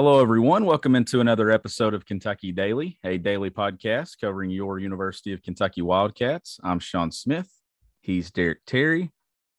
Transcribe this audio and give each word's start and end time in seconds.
Hello, 0.00 0.20
everyone. 0.20 0.64
Welcome 0.64 0.94
into 0.94 1.20
another 1.20 1.50
episode 1.50 1.92
of 1.92 2.06
Kentucky 2.06 2.52
Daily, 2.52 3.00
a 3.02 3.18
daily 3.18 3.50
podcast 3.50 4.20
covering 4.20 4.48
your 4.48 4.78
University 4.78 5.32
of 5.32 5.42
Kentucky 5.42 5.82
Wildcats. 5.82 6.60
I'm 6.62 6.78
Sean 6.78 7.10
Smith. 7.10 7.50
He's 8.00 8.30
Derek 8.30 8.64
Terry. 8.64 9.10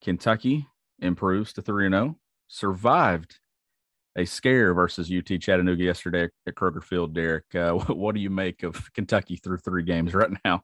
Kentucky 0.01 0.65
improves 0.99 1.51
to 1.51 1.61
3 1.61 1.89
0, 1.89 2.17
survived 2.47 3.37
a 4.17 4.23
scare 4.23 4.73
versus 4.73 5.11
UT 5.11 5.41
Chattanooga 5.41 5.83
yesterday 5.83 6.29
at 6.47 6.55
Kroger 6.55 6.81
Field. 6.81 7.13
Derek, 7.13 7.53
uh, 7.53 7.73
what 7.93 8.15
do 8.15 8.21
you 8.21 8.29
make 8.29 8.63
of 8.63 8.93
Kentucky 8.93 9.35
through 9.35 9.57
three 9.57 9.83
games 9.83 10.13
right 10.13 10.31
now? 10.45 10.61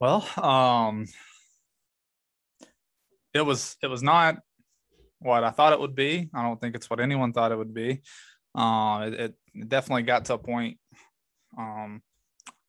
Well, 0.00 0.26
um, 0.42 1.08
it 3.34 3.42
was 3.42 3.76
it 3.82 3.88
was 3.88 4.02
not 4.02 4.38
what 5.22 5.44
I 5.44 5.50
thought 5.50 5.72
it 5.72 5.80
would 5.80 5.94
be. 5.94 6.28
I 6.34 6.42
don't 6.42 6.60
think 6.60 6.74
it's 6.74 6.90
what 6.90 7.00
anyone 7.00 7.32
thought 7.32 7.52
it 7.52 7.58
would 7.58 7.74
be. 7.74 8.02
Uh, 8.54 9.10
it, 9.12 9.34
it 9.54 9.68
definitely 9.68 10.02
got 10.02 10.26
to 10.26 10.34
a 10.34 10.38
point 10.38 10.78
um, 11.56 12.02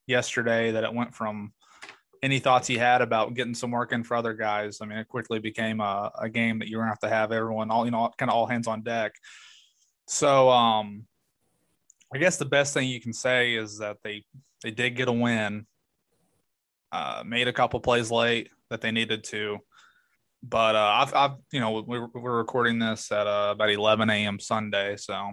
yesterday 0.06 0.72
that 0.72 0.84
it 0.84 0.94
went 0.94 1.14
from 1.14 1.52
any 2.22 2.38
thoughts 2.38 2.66
he 2.66 2.78
had 2.78 3.02
about 3.02 3.34
getting 3.34 3.54
some 3.54 3.70
work 3.70 3.92
in 3.92 4.02
for 4.02 4.16
other 4.16 4.32
guys. 4.32 4.78
I 4.80 4.86
mean, 4.86 4.98
it 4.98 5.08
quickly 5.08 5.38
became 5.38 5.80
a, 5.80 6.10
a 6.18 6.28
game 6.28 6.58
that 6.60 6.68
you 6.68 6.78
were 6.78 6.84
gonna 6.84 6.92
have 6.92 6.98
to 7.00 7.08
have 7.08 7.32
everyone 7.32 7.70
all 7.70 7.84
you 7.84 7.90
know, 7.90 8.10
kind 8.16 8.30
of 8.30 8.34
all 8.34 8.46
hands 8.46 8.66
on 8.66 8.82
deck. 8.82 9.12
So, 10.06 10.48
um, 10.48 11.04
I 12.14 12.18
guess 12.18 12.36
the 12.36 12.44
best 12.44 12.72
thing 12.72 12.88
you 12.88 13.00
can 13.00 13.12
say 13.12 13.54
is 13.54 13.78
that 13.78 13.98
they 14.02 14.24
they 14.62 14.70
did 14.70 14.96
get 14.96 15.08
a 15.08 15.12
win. 15.12 15.66
Uh, 16.92 17.24
made 17.26 17.48
a 17.48 17.52
couple 17.52 17.80
plays 17.80 18.10
late 18.10 18.50
that 18.70 18.80
they 18.80 18.92
needed 18.92 19.24
to, 19.24 19.58
but 20.48 20.74
uh, 20.74 20.90
I've, 20.92 21.14
I've, 21.14 21.36
you 21.52 21.60
know, 21.60 21.82
we're, 21.86 22.06
we're 22.08 22.36
recording 22.36 22.78
this 22.78 23.10
at 23.10 23.26
uh, 23.26 23.50
about 23.52 23.70
11 23.70 24.10
a.m. 24.10 24.38
Sunday, 24.38 24.96
so 24.96 25.32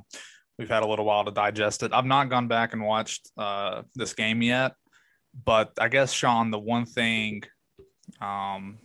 we've 0.57 0.69
had 0.69 0.83
a 0.83 0.87
little 0.87 1.03
while 1.03 1.25
to 1.25 1.31
digest 1.31 1.83
it. 1.83 1.91
I've 1.93 2.05
not 2.05 2.29
gone 2.29 2.47
back 2.47 2.71
and 2.71 2.81
watched 2.81 3.29
uh, 3.37 3.81
this 3.93 4.13
game 4.13 4.41
yet, 4.41 4.73
but 5.43 5.73
I 5.77 5.89
guess 5.89 6.13
Sean, 6.13 6.49
the 6.49 6.59
one 6.59 6.85
thing, 6.85 7.43
um, 8.21 8.79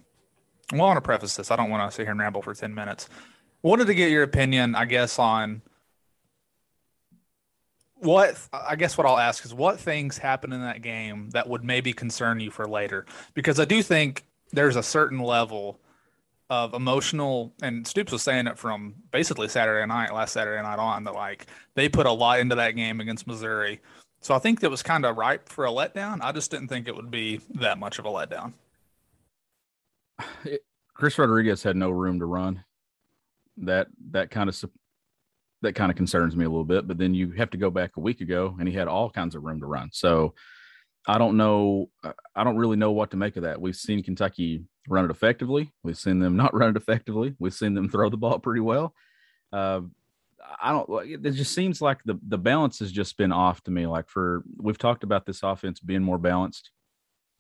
well, 0.73 0.83
I 0.83 0.87
want 0.87 0.97
to 0.97 1.03
preface 1.03 1.37
this. 1.37 1.53
I 1.53 1.57
don't 1.57 1.71
want 1.71 1.89
to 1.89 1.95
sit 1.95 2.03
here 2.03 2.11
and 2.11 2.21
ramble 2.21 2.43
for 2.43 2.55
10 2.55 2.75
minutes. 2.75 3.09
Wanted 3.63 3.87
to 3.87 3.95
get 3.95 4.11
your 4.11 4.25
opinion, 4.25 4.75
I 4.75 4.85
guess, 4.85 5.19
on 5.21 5.63
what 7.99 8.39
I 8.53 8.77
guess 8.77 8.99
what 8.99 9.07
I'll 9.07 9.19
ask 9.19 9.45
is 9.45 9.55
what 9.55 9.81
things 9.81 10.19
happened 10.19 10.53
in 10.53 10.61
that 10.61 10.83
game 10.83 11.31
that 11.31 11.49
would 11.49 11.65
maybe 11.65 11.93
concern 11.93 12.41
you 12.41 12.51
for 12.51 12.67
later, 12.67 13.07
because 13.33 13.59
I 13.59 13.65
do 13.65 13.83
think 13.83 14.25
there's 14.53 14.77
a 14.77 14.83
certain 14.83 15.19
level 15.19 15.81
of 16.49 16.75
emotional 16.75 17.53
and 17.63 17.87
Stoops 17.87 18.13
was 18.13 18.23
saying 18.23 18.47
it 18.47 18.59
from 18.59 18.95
basically 19.11 19.49
Saturday 19.49 19.87
night, 19.87 20.15
last 20.15 20.33
Saturday 20.33 20.63
night 20.63 20.79
on, 20.79 21.05
that 21.05 21.15
like 21.15 21.47
they 21.75 21.89
put 21.89 22.07
a 22.07 22.13
lot 22.13 22.41
into 22.41 22.55
that 22.55 22.77
game 22.77 23.01
against 23.01 23.27
Missouri. 23.27 23.81
So 24.21 24.35
I 24.35 24.39
think 24.39 24.61
that 24.61 24.71
was 24.71 24.83
kind 24.83 25.05
of 25.05 25.17
ripe 25.17 25.49
for 25.49 25.67
a 25.67 25.71
letdown. 25.71 26.21
I 26.23 26.33
just 26.33 26.51
didn't 26.51 26.69
think 26.69 26.89
it 26.89 26.97
would 26.97 27.11
be 27.11 27.41
that 27.55 27.79
much 27.79 27.99
of 27.99 28.07
a 28.07 28.09
letdown. 28.09 28.53
Chris 30.95 31.19
Rodriguez 31.19 31.63
had 31.63 31.77
no 31.77 31.91
room 31.91 32.19
to 32.21 32.27
run. 32.27 32.65
That 33.59 33.89
that 34.11 34.31
kind 34.31 34.49
of 34.49 34.65
that 35.63 35.75
kind 35.75 35.91
of 35.91 35.97
concerns 35.97 36.37
me 36.37 36.45
a 36.45 36.49
little 36.49 36.65
bit. 36.65 36.87
But 36.87 36.99
then 36.99 37.15
you 37.15 37.33
have 37.33 37.51
to 37.51 37.57
go 37.57 37.71
back 37.71 37.97
a 37.97 38.01
week 38.01 38.21
ago, 38.21 38.57
and 38.59 38.69
he 38.69 38.75
had 38.75 38.89
all 38.89 39.11
kinds 39.11 39.35
of 39.35 39.45
room 39.45 39.61
to 39.61 39.67
run. 39.67 39.91
So 39.93 40.35
I 41.07 41.19
don't 41.19 41.37
know. 41.37 41.91
I 42.35 42.45
don't 42.45 42.57
really 42.57 42.77
know 42.77 42.93
what 42.93 43.11
to 43.11 43.17
make 43.17 43.37
of 43.37 43.43
that. 43.43 43.61
We've 43.61 43.77
seen 43.77 44.03
Kentucky 44.03 44.65
run 44.89 45.05
it 45.05 45.11
effectively. 45.11 45.73
We've 45.83 45.99
seen 45.99 46.19
them 46.19 46.37
not 46.43 46.55
run 46.55 46.71
it 46.71 46.77
effectively. 46.77 47.35
We've 47.39 47.55
seen 47.55 47.75
them 47.75 47.89
throw 47.89 48.09
the 48.11 48.17
ball 48.17 48.39
pretty 48.39 48.61
well. 48.61 48.95
Uh, 49.53 49.83
I 50.63 50.73
don't. 50.73 51.25
It 51.25 51.33
just 51.33 51.55
seems 51.55 51.81
like 51.81 52.03
the 52.05 52.19
the 52.27 52.39
balance 52.39 52.79
has 52.79 52.93
just 52.93 53.17
been 53.17 53.33
off 53.33 53.63
to 53.65 53.71
me. 53.71 53.87
Like 53.87 54.09
for 54.09 54.45
we've 54.57 54.79
talked 54.79 55.03
about 55.03 55.27
this 55.27 55.43
offense 55.43 55.81
being 55.81 56.03
more 56.03 56.19
balanced. 56.19 56.71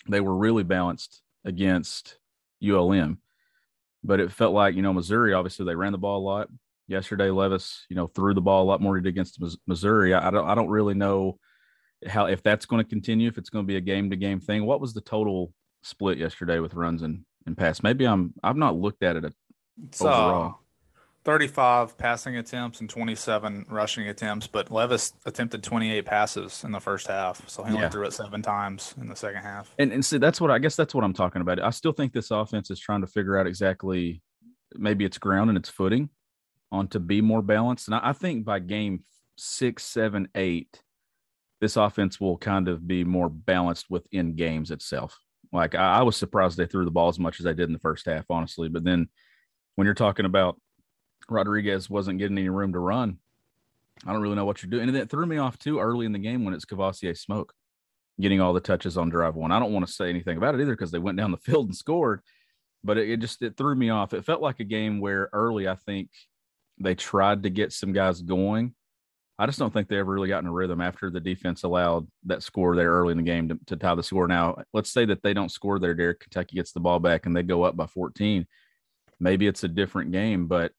They 0.08 0.20
were 0.20 0.34
really 0.34 0.64
balanced 0.64 1.22
against 1.44 2.18
ULM, 2.66 3.18
but 4.02 4.20
it 4.20 4.32
felt 4.32 4.54
like 4.54 4.74
you 4.74 4.82
know 4.82 4.92
Missouri. 4.92 5.34
Obviously, 5.34 5.66
they 5.66 5.74
ran 5.74 5.92
the 5.92 5.98
ball 5.98 6.18
a 6.18 6.26
lot 6.26 6.48
yesterday. 6.88 7.30
Levis, 7.30 7.86
you 7.88 7.96
know, 7.96 8.06
threw 8.06 8.34
the 8.34 8.40
ball 8.40 8.62
a 8.62 8.66
lot 8.70 8.80
more 8.80 8.96
against 8.96 9.40
Missouri. 9.66 10.14
I, 10.14 10.28
I 10.28 10.30
don't. 10.30 10.48
I 10.48 10.54
don't 10.54 10.68
really 10.68 10.94
know 10.94 11.38
how 12.06 12.26
if 12.26 12.42
that's 12.42 12.66
going 12.66 12.82
to 12.82 12.88
continue. 12.88 13.28
If 13.28 13.38
it's 13.38 13.50
going 13.50 13.64
to 13.64 13.68
be 13.68 13.76
a 13.76 13.80
game 13.80 14.10
to 14.10 14.16
game 14.16 14.40
thing. 14.40 14.64
What 14.64 14.80
was 14.80 14.94
the 14.94 15.00
total 15.00 15.52
split 15.82 16.18
yesterday 16.18 16.58
with 16.58 16.74
runs 16.74 17.02
and 17.02 17.24
and 17.46 17.56
pass? 17.56 17.82
Maybe 17.82 18.06
I'm 18.06 18.34
I've 18.42 18.56
not 18.56 18.76
looked 18.76 19.02
at 19.02 19.16
it 19.16 19.34
overall. 20.00 20.50
Uh, 20.50 20.52
35 21.24 21.98
passing 21.98 22.36
attempts 22.36 22.80
and 22.80 22.88
27 22.88 23.66
rushing 23.68 24.06
attempts, 24.06 24.46
but 24.46 24.70
Levis 24.70 25.12
attempted 25.26 25.60
28 25.60 26.04
passes 26.06 26.62
in 26.62 26.70
the 26.70 26.78
first 26.78 27.08
half, 27.08 27.48
so 27.48 27.64
he 27.64 27.70
only 27.70 27.82
yeah. 27.82 27.88
threw 27.88 28.06
it 28.06 28.12
seven 28.12 28.42
times 28.42 28.94
in 29.00 29.08
the 29.08 29.16
second 29.16 29.42
half. 29.42 29.74
And 29.80 29.92
and 29.92 30.04
see, 30.04 30.18
that's 30.18 30.40
what 30.40 30.52
I 30.52 30.60
guess 30.60 30.76
that's 30.76 30.94
what 30.94 31.02
I'm 31.02 31.12
talking 31.12 31.42
about. 31.42 31.60
I 31.60 31.70
still 31.70 31.92
think 31.92 32.12
this 32.12 32.30
offense 32.30 32.70
is 32.70 32.78
trying 32.78 33.00
to 33.00 33.08
figure 33.08 33.36
out 33.36 33.48
exactly 33.48 34.22
maybe 34.74 35.04
its 35.04 35.18
ground 35.18 35.50
and 35.50 35.58
its 35.58 35.68
footing 35.68 36.10
on 36.70 36.86
to 36.88 37.00
be 37.00 37.20
more 37.20 37.42
balanced. 37.42 37.88
And 37.88 37.96
I, 37.96 38.10
I 38.10 38.12
think 38.12 38.44
by 38.44 38.60
game 38.60 39.02
six, 39.36 39.84
seven, 39.84 40.28
eight, 40.36 40.80
this 41.60 41.76
offense 41.76 42.20
will 42.20 42.38
kind 42.38 42.68
of 42.68 42.86
be 42.86 43.02
more 43.02 43.28
balanced 43.28 43.86
within 43.90 44.36
games 44.36 44.70
itself. 44.70 45.18
Like 45.52 45.74
I, 45.74 45.98
I, 45.98 46.02
was 46.02 46.16
surprised 46.16 46.56
they 46.56 46.66
threw 46.66 46.84
the 46.84 46.90
ball 46.90 47.08
as 47.08 47.18
much 47.18 47.40
as 47.40 47.44
they 47.44 47.54
did 47.54 47.68
in 47.68 47.72
the 47.72 47.78
first 47.78 48.06
half, 48.06 48.24
honestly. 48.30 48.68
But 48.68 48.84
then 48.84 49.08
when 49.74 49.84
you're 49.84 49.94
talking 49.94 50.26
about 50.26 50.60
Rodriguez 51.28 51.88
wasn't 51.88 52.18
getting 52.18 52.38
any 52.38 52.48
room 52.48 52.72
to 52.72 52.78
run, 52.78 53.18
I 54.04 54.12
don't 54.12 54.22
really 54.22 54.34
know 54.34 54.44
what 54.44 54.62
you're 54.62 54.70
doing. 54.70 54.88
And 54.88 54.96
it 54.96 55.10
threw 55.10 55.26
me 55.26 55.38
off 55.38 55.58
too 55.58 55.78
early 55.78 56.06
in 56.06 56.12
the 56.12 56.18
game 56.18 56.44
when 56.44 56.54
it's 56.54 56.64
Kavosiey 56.64 57.16
Smoke 57.16 57.52
getting 58.20 58.40
all 58.40 58.52
the 58.52 58.60
touches 58.60 58.96
on 58.96 59.08
drive 59.08 59.36
one. 59.36 59.52
I 59.52 59.58
don't 59.58 59.72
want 59.72 59.86
to 59.86 59.92
say 59.92 60.08
anything 60.08 60.36
about 60.36 60.54
it 60.54 60.60
either 60.60 60.72
because 60.72 60.90
they 60.90 60.98
went 60.98 61.18
down 61.18 61.30
the 61.30 61.36
field 61.38 61.66
and 61.66 61.76
scored, 61.76 62.20
but 62.82 62.98
it, 62.98 63.10
it 63.10 63.20
just 63.20 63.42
it 63.42 63.56
threw 63.56 63.74
me 63.74 63.90
off. 63.90 64.14
It 64.14 64.24
felt 64.24 64.42
like 64.42 64.60
a 64.60 64.64
game 64.64 65.00
where 65.00 65.28
early 65.32 65.68
I 65.68 65.74
think 65.74 66.10
they 66.78 66.94
tried 66.94 67.42
to 67.44 67.50
get 67.50 67.72
some 67.72 67.92
guys 67.92 68.20
going 68.20 68.74
I 69.38 69.46
just 69.46 69.58
don't 69.58 69.72
think 69.72 69.88
they 69.88 69.98
ever 69.98 70.12
really 70.12 70.28
got 70.28 70.42
in 70.42 70.48
a 70.48 70.52
rhythm 70.52 70.80
after 70.80 71.10
the 71.10 71.20
defense 71.20 71.62
allowed 71.62 72.06
that 72.24 72.42
score 72.42 72.74
there 72.74 72.90
early 72.90 73.12
in 73.12 73.18
the 73.18 73.22
game 73.22 73.48
to, 73.48 73.58
to 73.66 73.76
tie 73.76 73.94
the 73.94 74.02
score. 74.02 74.26
Now, 74.26 74.56
let's 74.72 74.90
say 74.90 75.04
that 75.06 75.22
they 75.22 75.34
don't 75.34 75.50
score 75.50 75.78
there, 75.78 75.94
Derek. 75.94 76.20
Kentucky 76.20 76.56
gets 76.56 76.72
the 76.72 76.80
ball 76.80 77.00
back 77.00 77.26
and 77.26 77.36
they 77.36 77.42
go 77.42 77.62
up 77.62 77.76
by 77.76 77.86
14. 77.86 78.46
Maybe 79.20 79.46
it's 79.46 79.64
a 79.64 79.68
different 79.68 80.12
game, 80.12 80.46
but 80.46 80.72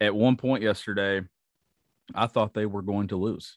at 0.00 0.14
one 0.14 0.36
point 0.36 0.62
yesterday, 0.62 1.22
I 2.14 2.26
thought 2.26 2.54
they 2.54 2.66
were 2.66 2.82
going 2.82 3.08
to 3.08 3.16
lose. 3.16 3.56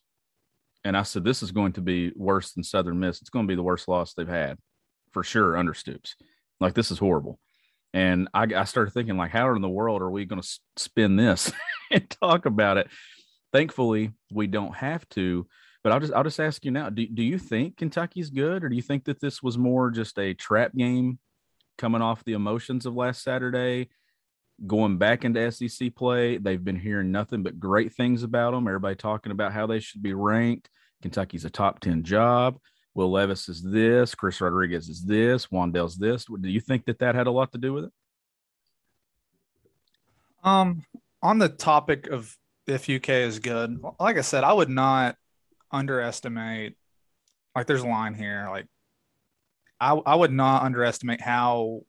And 0.83 0.97
I 0.97 1.03
said, 1.03 1.23
this 1.23 1.43
is 1.43 1.51
going 1.51 1.73
to 1.73 1.81
be 1.81 2.11
worse 2.15 2.53
than 2.53 2.63
Southern 2.63 2.99
Miss. 2.99 3.21
It's 3.21 3.29
going 3.29 3.45
to 3.45 3.51
be 3.51 3.55
the 3.55 3.63
worst 3.63 3.87
loss 3.87 4.13
they've 4.13 4.27
had 4.27 4.57
for 5.11 5.23
sure 5.23 5.57
under 5.57 5.73
Stoops. 5.73 6.15
Like, 6.59 6.73
this 6.73 6.91
is 6.91 6.97
horrible. 6.97 7.39
And 7.93 8.29
I, 8.33 8.47
I 8.55 8.63
started 8.63 8.91
thinking, 8.91 9.17
like, 9.17 9.31
how 9.31 9.53
in 9.53 9.61
the 9.61 9.69
world 9.69 10.01
are 10.01 10.09
we 10.09 10.25
going 10.25 10.41
to 10.41 10.59
spin 10.77 11.17
this 11.17 11.51
and 11.91 12.09
talk 12.09 12.45
about 12.45 12.77
it? 12.77 12.87
Thankfully 13.53 14.13
we 14.31 14.47
don't 14.47 14.75
have 14.75 15.07
to 15.09 15.45
but 15.83 15.91
i'll 15.91 15.99
just 15.99 16.13
i'll 16.13 16.23
just 16.23 16.39
ask 16.39 16.63
you 16.63 16.71
now 16.71 16.89
do, 16.89 17.05
do 17.07 17.23
you 17.23 17.37
think 17.37 17.75
kentucky's 17.75 18.29
good 18.29 18.63
or 18.63 18.69
do 18.69 18.75
you 18.75 18.81
think 18.81 19.03
that 19.03 19.19
this 19.19 19.43
was 19.43 19.57
more 19.57 19.89
just 19.89 20.17
a 20.17 20.33
trap 20.33 20.73
game 20.75 21.19
coming 21.77 22.01
off 22.01 22.23
the 22.23 22.33
emotions 22.33 22.85
of 22.85 22.95
last 22.95 23.23
saturday 23.23 23.89
going 24.67 24.97
back 24.97 25.25
into 25.25 25.51
sec 25.51 25.95
play? 25.95 26.37
They've 26.37 26.63
been 26.63 26.79
hearing 26.79 27.11
nothing 27.11 27.43
but 27.43 27.59
great 27.59 27.93
things 27.93 28.23
about 28.23 28.51
them 28.51 28.67
everybody 28.67 28.95
talking 28.95 29.31
about 29.31 29.53
how 29.53 29.67
they 29.67 29.79
should 29.79 30.03
be 30.03 30.13
ranked. 30.13 30.69
Kentucky's 31.01 31.45
a 31.45 31.49
top 31.49 31.79
10 31.79 32.03
job. 32.03 32.59
Will 32.93 33.11
levis 33.11 33.49
is 33.49 33.63
this 33.63 34.13
chris 34.13 34.41
rodriguez 34.41 34.89
is 34.89 35.03
this 35.03 35.47
wan'dale's 35.47 35.97
this. 35.97 36.25
Do 36.25 36.49
you 36.49 36.59
think 36.59 36.85
that 36.85 36.99
that 36.99 37.15
had 37.15 37.27
a 37.27 37.31
lot 37.31 37.51
to 37.53 37.57
do 37.57 37.73
with 37.73 37.85
it? 37.85 37.91
Um 40.43 40.83
on 41.23 41.39
the 41.39 41.49
topic 41.49 42.07
of 42.07 42.35
if 42.71 42.89
UK 42.89 43.09
is 43.09 43.39
good. 43.39 43.79
Like 43.99 44.17
I 44.17 44.21
said, 44.21 44.43
I 44.43 44.53
would 44.53 44.69
not 44.69 45.15
underestimate. 45.71 46.75
Like, 47.55 47.67
there's 47.67 47.83
a 47.83 47.87
line 47.87 48.13
here. 48.13 48.47
Like, 48.49 48.67
I 49.79 49.93
I 49.93 50.15
would 50.15 50.31
not 50.31 50.63
underestimate 50.63 51.21
how 51.21 51.81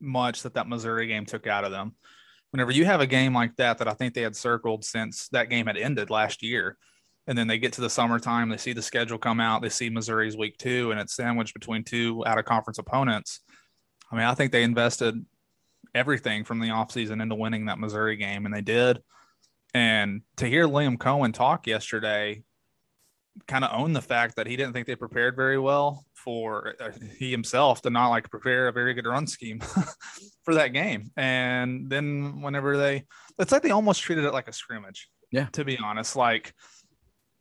much 0.00 0.42
that 0.42 0.54
that 0.54 0.68
Missouri 0.68 1.06
game 1.06 1.26
took 1.26 1.46
out 1.46 1.64
of 1.64 1.70
them. 1.70 1.94
Whenever 2.50 2.70
you 2.70 2.84
have 2.84 3.00
a 3.00 3.06
game 3.06 3.34
like 3.34 3.56
that, 3.56 3.78
that 3.78 3.88
I 3.88 3.94
think 3.94 4.14
they 4.14 4.22
had 4.22 4.36
circled 4.36 4.84
since 4.84 5.28
that 5.28 5.50
game 5.50 5.66
had 5.66 5.76
ended 5.76 6.10
last 6.10 6.42
year, 6.42 6.76
and 7.26 7.36
then 7.36 7.48
they 7.48 7.58
get 7.58 7.72
to 7.74 7.80
the 7.80 7.90
summertime, 7.90 8.48
they 8.48 8.56
see 8.56 8.72
the 8.72 8.82
schedule 8.82 9.18
come 9.18 9.40
out, 9.40 9.62
they 9.62 9.68
see 9.68 9.90
Missouri's 9.90 10.36
week 10.36 10.56
two, 10.58 10.90
and 10.90 11.00
it's 11.00 11.16
sandwiched 11.16 11.54
between 11.54 11.82
two 11.82 12.24
out 12.26 12.38
of 12.38 12.44
conference 12.44 12.78
opponents. 12.78 13.40
I 14.10 14.16
mean, 14.16 14.24
I 14.24 14.34
think 14.34 14.52
they 14.52 14.62
invested 14.62 15.24
everything 15.94 16.44
from 16.44 16.60
the 16.60 16.68
offseason 16.68 17.20
into 17.20 17.34
winning 17.34 17.66
that 17.66 17.78
Missouri 17.80 18.16
game, 18.16 18.46
and 18.46 18.54
they 18.54 18.60
did. 18.60 19.00
And 19.76 20.22
to 20.38 20.46
hear 20.46 20.66
Liam 20.66 20.96
Coen 20.96 21.34
talk 21.34 21.66
yesterday 21.66 22.42
kind 23.46 23.62
of 23.62 23.78
own 23.78 23.92
the 23.92 24.00
fact 24.00 24.36
that 24.36 24.46
he 24.46 24.56
didn't 24.56 24.72
think 24.72 24.86
they 24.86 24.96
prepared 24.96 25.36
very 25.36 25.58
well 25.58 26.02
for 26.14 26.72
uh, 26.80 26.92
he 27.18 27.30
himself 27.30 27.82
to 27.82 27.90
not 27.90 28.08
like 28.08 28.30
prepare 28.30 28.68
a 28.68 28.72
very 28.72 28.94
good 28.94 29.04
run 29.04 29.26
scheme 29.26 29.60
for 30.44 30.54
that 30.54 30.68
game. 30.68 31.10
And 31.14 31.90
then 31.90 32.40
whenever 32.40 32.78
they, 32.78 33.04
it's 33.38 33.52
like 33.52 33.60
they 33.60 33.70
almost 33.70 34.00
treated 34.00 34.24
it 34.24 34.32
like 34.32 34.48
a 34.48 34.52
scrimmage. 34.54 35.10
Yeah. 35.30 35.48
To 35.52 35.62
be 35.62 35.76
honest, 35.76 36.16
like 36.16 36.54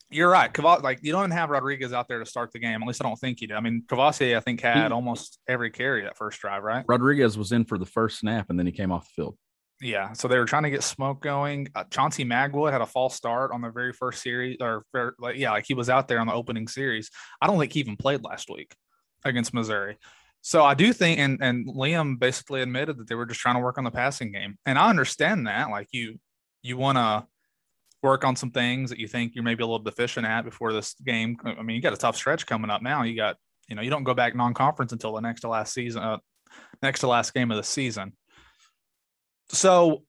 you're 0.10 0.30
right. 0.30 0.54
Caval- 0.54 0.84
like 0.84 1.00
you 1.04 1.14
don't 1.14 1.32
have 1.32 1.50
Rodriguez 1.50 1.94
out 1.94 2.10
there 2.10 2.20
to 2.20 2.26
start 2.26 2.52
the 2.52 2.60
game. 2.60 2.82
At 2.82 2.86
least 2.86 3.02
I 3.02 3.08
don't 3.08 3.16
think 3.18 3.40
you 3.40 3.48
do. 3.48 3.56
I 3.56 3.62
mean, 3.62 3.86
Kavosiey, 3.88 4.36
I 4.36 4.42
think 4.42 4.60
had 4.60 4.88
He- 4.88 4.94
almost 4.94 5.40
every 5.48 5.72
carry 5.72 6.04
that 6.04 6.18
first 6.18 6.42
drive, 6.42 6.64
right? 6.64 6.84
Rodriguez 6.86 7.38
was 7.38 7.54
in 7.54 7.64
for 7.64 7.78
the 7.78 7.86
first 7.86 8.20
snap 8.20 8.48
and 8.50 8.60
then 8.60 8.66
he 8.66 8.74
came 8.74 8.92
off 8.92 9.06
the 9.06 9.22
field. 9.22 9.38
Yeah. 9.82 10.14
So 10.14 10.28
they 10.28 10.38
were 10.38 10.46
trying 10.46 10.64
to 10.64 10.70
get 10.70 10.84
smoke 10.84 11.22
going. 11.22 11.68
Uh, 11.76 11.84
Chauncey 11.90 12.24
Magwood 12.24 12.72
had 12.72 12.82
a 12.82 12.86
false 12.86 13.16
start 13.16 13.52
on 13.52 13.62
the 13.62 13.70
very 13.70 13.92
first 13.92 14.22
series, 14.22 14.58
or 14.62 14.86
like 15.20 15.38
yeah, 15.38 15.52
like 15.52 15.66
he 15.68 15.74
was 15.74 15.90
out 15.90 16.08
there 16.08 16.20
on 16.20 16.28
the 16.28 16.34
opening 16.34 16.68
series. 16.68 17.10
I 17.42 17.48
don't 17.48 17.60
think 17.60 17.74
he 17.74 17.82
even 17.82 17.98
played 17.98 18.24
last 18.24 18.50
week 18.50 18.74
against 19.26 19.54
Missouri. 19.54 19.98
So 20.42 20.64
I 20.64 20.76
do 20.76 20.94
think, 20.94 21.20
and 21.20 21.40
and 21.42 21.68
Liam 21.68 22.20
basically 22.20 22.62
admitted 22.62 22.98
that 23.00 23.10
they 23.10 23.16
were 23.16 23.26
just 23.26 23.40
trying 23.40 23.56
to 23.56 23.62
work 23.62 23.78
on 23.78 23.84
the 23.84 23.92
passing 23.92 24.32
game, 24.32 24.58
and 24.66 24.80
I 24.80 24.90
understand 24.90 25.48
that. 25.48 25.70
Like 25.70 25.88
you, 25.92 26.20
you 26.62 26.78
want 26.78 26.98
to 26.98 27.26
work 28.02 28.24
on 28.24 28.36
some 28.36 28.52
things 28.52 28.92
that 28.92 29.00
you 29.00 29.08
think 29.08 29.34
you're 29.36 29.44
maybe 29.44 29.64
a 29.64 29.66
little 29.66 29.80
deficient 29.80 30.26
at 30.26 30.44
before 30.44 30.72
this 30.72 30.94
game. 31.06 31.36
I 31.44 31.64
mean, 31.64 31.76
you 31.76 31.82
got 31.82 31.94
a 31.94 31.98
tough 31.98 32.16
stretch 32.16 32.46
coming 32.46 32.70
up 32.70 32.84
now. 32.84 33.04
You 33.04 33.16
got, 33.16 33.38
you 33.68 33.76
know, 33.76 33.82
you 33.82 33.90
don't 33.90 34.04
go 34.04 34.14
back 34.14 34.36
non-conference 34.36 34.94
until 34.94 35.14
the 35.14 35.22
next 35.22 35.42
to 35.42 35.50
last 35.50 35.74
season, 35.74 36.04
uh, 36.04 36.20
next 36.84 37.00
to 37.00 37.08
last 37.08 37.34
game 37.34 37.50
of 37.50 37.58
the 37.58 37.64
season. 37.64 38.14
So 39.50 40.04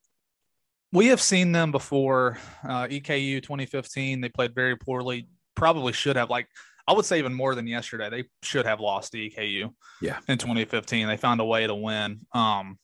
we 0.93 1.09
have 1.09 1.21
seen 1.21 1.53
them 1.53 1.73
before. 1.73 2.39
Uh, 2.65 2.87
EKU 2.87 3.43
2015, 3.43 4.21
they 4.21 4.29
played 4.29 4.55
very 4.55 4.77
poorly. 4.77 5.29
Probably 5.55 5.93
should 5.93 6.17
have 6.17 6.31
like 6.31 6.49
I 6.89 6.93
would 6.93 7.05
say 7.05 7.19
even 7.19 7.35
more 7.35 7.55
than 7.55 7.67
yesterday. 7.67 8.09
They 8.09 8.25
should 8.43 8.65
have 8.65 8.81
lost 8.81 9.13
to 9.13 9.19
EKU. 9.19 9.71
Yeah. 10.01 10.19
In 10.29 10.39
2015, 10.39 11.09
they 11.09 11.17
found 11.17 11.41
a 11.41 11.45
way 11.45 11.67
to 11.67 11.75
win. 11.75 12.21
Um, 12.33 12.79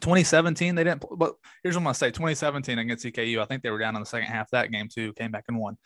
2017, 0.00 0.74
they 0.74 0.84
didn't. 0.84 1.04
But 1.16 1.34
here's 1.62 1.74
what 1.74 1.80
I'm 1.80 1.84
gonna 1.84 1.94
say: 1.94 2.10
2017 2.10 2.78
against 2.78 3.04
EKU, 3.04 3.40
I 3.40 3.44
think 3.44 3.62
they 3.62 3.70
were 3.70 3.78
down 3.78 3.96
in 3.96 4.02
the 4.02 4.06
second 4.06 4.28
half 4.28 4.46
of 4.46 4.50
that 4.52 4.70
game 4.70 4.88
too. 4.88 5.12
Came 5.12 5.30
back 5.30 5.44
and 5.48 5.58
won. 5.58 5.76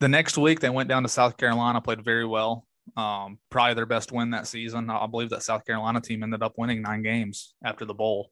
The 0.00 0.08
next 0.08 0.38
week, 0.38 0.60
they 0.60 0.70
went 0.70 0.88
down 0.88 1.02
to 1.02 1.08
South 1.08 1.36
Carolina, 1.36 1.80
played 1.80 2.04
very 2.04 2.26
well. 2.26 2.66
Um, 2.96 3.38
probably 3.50 3.74
their 3.74 3.86
best 3.86 4.12
win 4.12 4.30
that 4.30 4.46
season. 4.46 4.88
I 4.90 5.06
believe 5.06 5.30
that 5.30 5.42
South 5.42 5.64
Carolina 5.64 6.00
team 6.00 6.22
ended 6.22 6.42
up 6.42 6.54
winning 6.56 6.82
nine 6.82 7.02
games 7.02 7.54
after 7.64 7.84
the 7.84 7.94
bowl. 7.94 8.30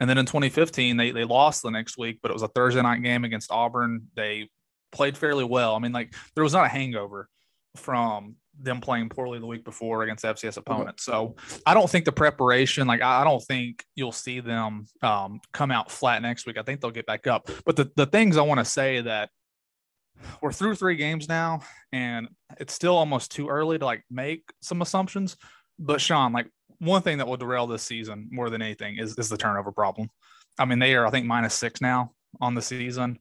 And 0.00 0.08
then 0.08 0.18
in 0.18 0.26
2015, 0.26 0.96
they 0.96 1.10
they 1.10 1.24
lost 1.24 1.62
the 1.62 1.70
next 1.70 1.98
week, 1.98 2.18
but 2.22 2.30
it 2.30 2.34
was 2.34 2.42
a 2.42 2.48
Thursday 2.48 2.82
night 2.82 3.02
game 3.02 3.24
against 3.24 3.52
Auburn. 3.52 4.08
They 4.16 4.48
played 4.92 5.16
fairly 5.16 5.44
well. 5.44 5.76
I 5.76 5.78
mean, 5.78 5.92
like 5.92 6.14
there 6.34 6.44
was 6.44 6.52
not 6.52 6.66
a 6.66 6.68
hangover 6.68 7.28
from 7.76 8.36
them 8.58 8.80
playing 8.80 9.08
poorly 9.08 9.38
the 9.38 9.46
week 9.46 9.64
before 9.64 10.02
against 10.02 10.24
FCS 10.24 10.56
opponents. 10.56 11.04
So 11.04 11.36
I 11.64 11.74
don't 11.74 11.88
think 11.88 12.04
the 12.04 12.12
preparation, 12.12 12.86
like 12.86 13.00
I, 13.00 13.22
I 13.22 13.24
don't 13.24 13.42
think 13.42 13.84
you'll 13.94 14.12
see 14.12 14.40
them 14.40 14.86
um, 15.02 15.40
come 15.52 15.70
out 15.70 15.90
flat 15.90 16.20
next 16.22 16.46
week. 16.46 16.58
I 16.58 16.62
think 16.62 16.80
they'll 16.80 16.90
get 16.90 17.06
back 17.06 17.26
up. 17.26 17.48
But 17.64 17.76
the, 17.76 17.90
the 17.96 18.06
things 18.06 18.36
I 18.36 18.42
want 18.42 18.58
to 18.58 18.64
say 18.64 19.00
that 19.00 19.30
we're 20.42 20.52
through 20.52 20.74
three 20.74 20.96
games 20.96 21.28
now, 21.28 21.60
and 21.92 22.28
it's 22.58 22.74
still 22.74 22.96
almost 22.96 23.30
too 23.30 23.48
early 23.48 23.78
to 23.78 23.84
like 23.84 24.04
make 24.10 24.42
some 24.60 24.82
assumptions. 24.82 25.36
But 25.80 26.00
Sean, 26.00 26.32
like 26.32 26.46
one 26.78 27.02
thing 27.02 27.18
that 27.18 27.26
will 27.26 27.36
derail 27.36 27.66
this 27.66 27.82
season 27.82 28.28
more 28.30 28.50
than 28.50 28.62
anything 28.62 28.98
is, 28.98 29.16
is 29.18 29.28
the 29.28 29.36
turnover 29.36 29.72
problem. 29.72 30.10
I 30.58 30.66
mean, 30.66 30.78
they 30.78 30.94
are, 30.94 31.06
I 31.06 31.10
think, 31.10 31.26
minus 31.26 31.54
six 31.54 31.80
now 31.80 32.12
on 32.40 32.54
the 32.54 32.62
season. 32.62 33.18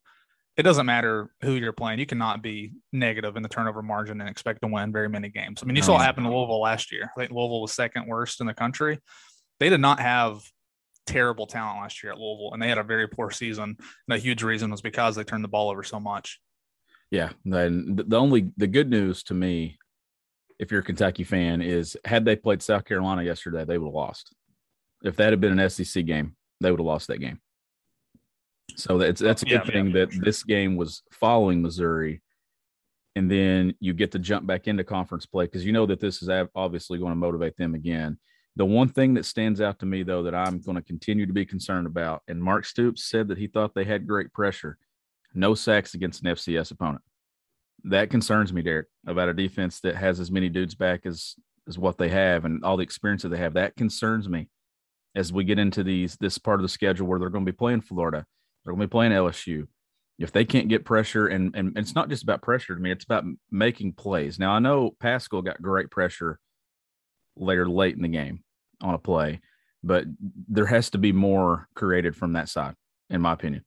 It 0.58 0.64
doesn't 0.64 0.86
matter 0.86 1.32
who 1.42 1.54
you're 1.54 1.72
playing. 1.72 2.00
You 2.00 2.06
cannot 2.06 2.44
be 2.44 2.74
negative 2.92 3.38
in 3.38 3.44
the 3.44 3.50
turnover 3.50 3.82
margin 3.82 4.20
and 4.20 4.30
expect 4.30 4.62
to 4.62 4.68
win 4.68 4.92
very 4.92 5.08
many 5.08 5.30
games. 5.30 5.64
I 5.64 5.66
mean, 5.66 5.78
you 5.78 5.82
saw 5.82 5.96
it 5.96 6.04
happen 6.04 6.26
to 6.26 6.30
Louisville 6.30 6.60
last 6.60 6.92
year. 6.92 7.10
I 7.16 7.20
think 7.20 7.32
Louisville 7.32 7.62
was 7.62 7.72
second 7.72 8.08
worst 8.08 8.42
in 8.42 8.48
the 8.48 8.54
country. 8.54 9.00
They 9.62 9.70
did 9.70 9.80
not 9.80 10.02
have 10.02 10.42
terrible 11.08 11.48
talent 11.48 11.80
last 11.80 12.04
year 12.04 12.12
at 12.12 12.20
Louisville, 12.20 12.52
and 12.52 12.62
they 12.62 12.68
had 12.68 12.78
a 12.78 12.84
very 12.84 13.08
poor 13.08 13.32
season. 13.32 13.78
And 14.08 14.16
a 14.16 14.18
huge 14.18 14.44
reason 14.44 14.70
was 14.70 14.82
because 14.82 15.16
they 15.16 15.24
turned 15.24 15.46
the 15.46 15.50
ball 15.50 15.70
over 15.70 15.84
so 15.84 16.00
much. 16.00 16.40
Yeah. 17.10 17.30
And 17.46 17.98
the 17.98 18.18
only 18.18 18.52
the 18.58 18.68
good 18.68 18.90
news 18.90 19.24
to 19.24 19.34
me, 19.34 19.79
if 20.60 20.72
you're 20.72 20.82
a 20.82 20.84
Kentucky 20.84 21.24
fan, 21.24 21.62
is 21.62 21.98
had 22.06 22.26
they 22.26 22.36
played 22.36 22.62
South 22.62 22.86
Carolina 22.86 23.24
yesterday, 23.24 23.64
they 23.66 23.78
would 23.78 23.88
have 23.88 23.94
lost. 23.94 24.36
If 25.04 25.16
that 25.16 25.32
had 25.32 25.40
been 25.40 25.58
an 25.58 25.70
SEC 25.70 26.06
game, 26.06 26.36
they 26.60 26.70
would 26.70 26.80
have 26.80 26.86
lost 26.86 27.08
that 27.08 27.20
game. 27.20 27.40
So 28.76 28.98
that's 28.98 29.22
that's 29.22 29.42
a 29.42 29.46
good 29.46 29.62
Yeah, 29.66 29.72
thing 29.72 29.88
yeah, 29.88 29.94
that 29.94 30.14
sure. 30.14 30.24
this 30.24 30.44
game 30.44 30.76
was 30.76 31.04
following 31.12 31.62
Missouri, 31.62 32.22
and 33.16 33.32
then 33.32 33.74
you 33.80 33.94
get 33.94 34.12
to 34.12 34.20
jump 34.20 34.46
back 34.46 34.68
into 34.68 34.84
conference 34.84 35.26
play 35.26 35.46
because 35.46 35.66
you 35.66 35.72
know 35.72 35.86
that 35.86 36.00
this 36.00 36.22
is 36.22 36.30
obviously 36.56 37.00
going 37.00 37.12
to 37.12 37.16
motivate 37.16 37.58
them 37.58 37.74
again. 37.74 38.20
The 38.56 38.66
one 38.66 38.90
thing 38.90 39.14
that 39.14 39.26
stands 39.26 39.62
out 39.62 39.80
to 39.80 39.86
me 39.86 40.04
though 40.04 40.24
that 40.24 40.36
I'm 40.36 40.60
going 40.60 40.76
to 40.76 40.84
continue 40.84 41.26
to 41.26 41.34
be 41.34 41.46
concerned 41.46 41.88
about, 41.88 42.22
and 42.28 42.44
Mark 42.44 42.66
Stoops 42.66 43.06
said 43.06 43.30
that 43.30 43.38
he 43.38 43.48
thought 43.48 43.74
they 43.74 43.86
had 43.86 44.06
great 44.08 44.34
pressure, 44.34 44.78
no 45.34 45.56
sacks 45.56 45.94
against 45.94 46.24
an 46.24 46.34
FCS 46.34 46.72
opponent. 46.72 47.02
That 47.86 48.10
concerns 48.10 48.52
me, 48.52 48.62
Derek, 48.62 48.88
about 49.08 49.30
a 49.30 49.34
defense 49.34 49.80
that 49.82 49.96
has 49.96 50.20
as 50.20 50.32
many 50.32 50.50
dudes 50.50 50.76
back 50.76 51.06
as 51.06 51.36
as 51.68 51.78
what 51.78 51.98
they 51.98 52.10
have 52.10 52.46
and 52.46 52.64
all 52.64 52.78
the 52.78 52.84
experience 52.84 53.22
that 53.22 53.30
they 53.30 53.38
have. 53.38 53.54
That 53.54 53.76
concerns 53.76 54.28
me 54.28 54.50
as 55.16 55.32
we 55.32 55.44
get 55.44 55.60
into 55.60 55.84
these 55.84 56.18
this 56.20 56.38
part 56.38 56.60
of 56.60 56.64
the 56.64 56.70
schedule 56.70 57.08
where 57.08 57.20
they're 57.20 57.30
going 57.30 57.46
to 57.46 57.52
be 57.52 57.56
playing 57.56 57.82
Florida, 57.82 58.26
they're 58.64 58.74
going 58.74 58.82
to 58.82 58.88
be 58.88 58.92
playing 58.92 59.12
LSU. 59.12 59.68
If 60.18 60.34
they 60.34 60.44
can't 60.44 60.68
get 60.68 60.84
pressure, 60.84 61.28
and, 61.28 61.56
and 61.56 61.78
it's 61.78 61.96
not 61.96 62.10
just 62.10 62.24
about 62.24 62.42
pressure 62.42 62.76
to 62.76 62.82
me, 62.82 62.92
it's 62.92 63.06
about 63.06 63.24
making 63.52 63.94
plays. 63.94 64.38
Now 64.38 64.52
I 64.52 64.60
know 64.60 64.96
Paschal 65.00 65.42
got 65.42 65.62
great 65.62 65.90
pressure 65.90 66.40
later 67.38 67.70
late 67.70 67.96
in 67.96 68.02
the 68.02 68.10
game 68.10 68.44
on 68.82 68.96
a 68.96 69.00
play, 69.00 69.40
but 69.82 70.06
there 70.50 70.66
has 70.66 70.90
to 70.90 70.98
be 70.98 71.14
more 71.14 71.70
created 71.74 72.18
from 72.18 72.34
that 72.34 72.50
side, 72.50 72.76
in 73.10 73.22
my 73.22 73.32
opinion. 73.32 73.64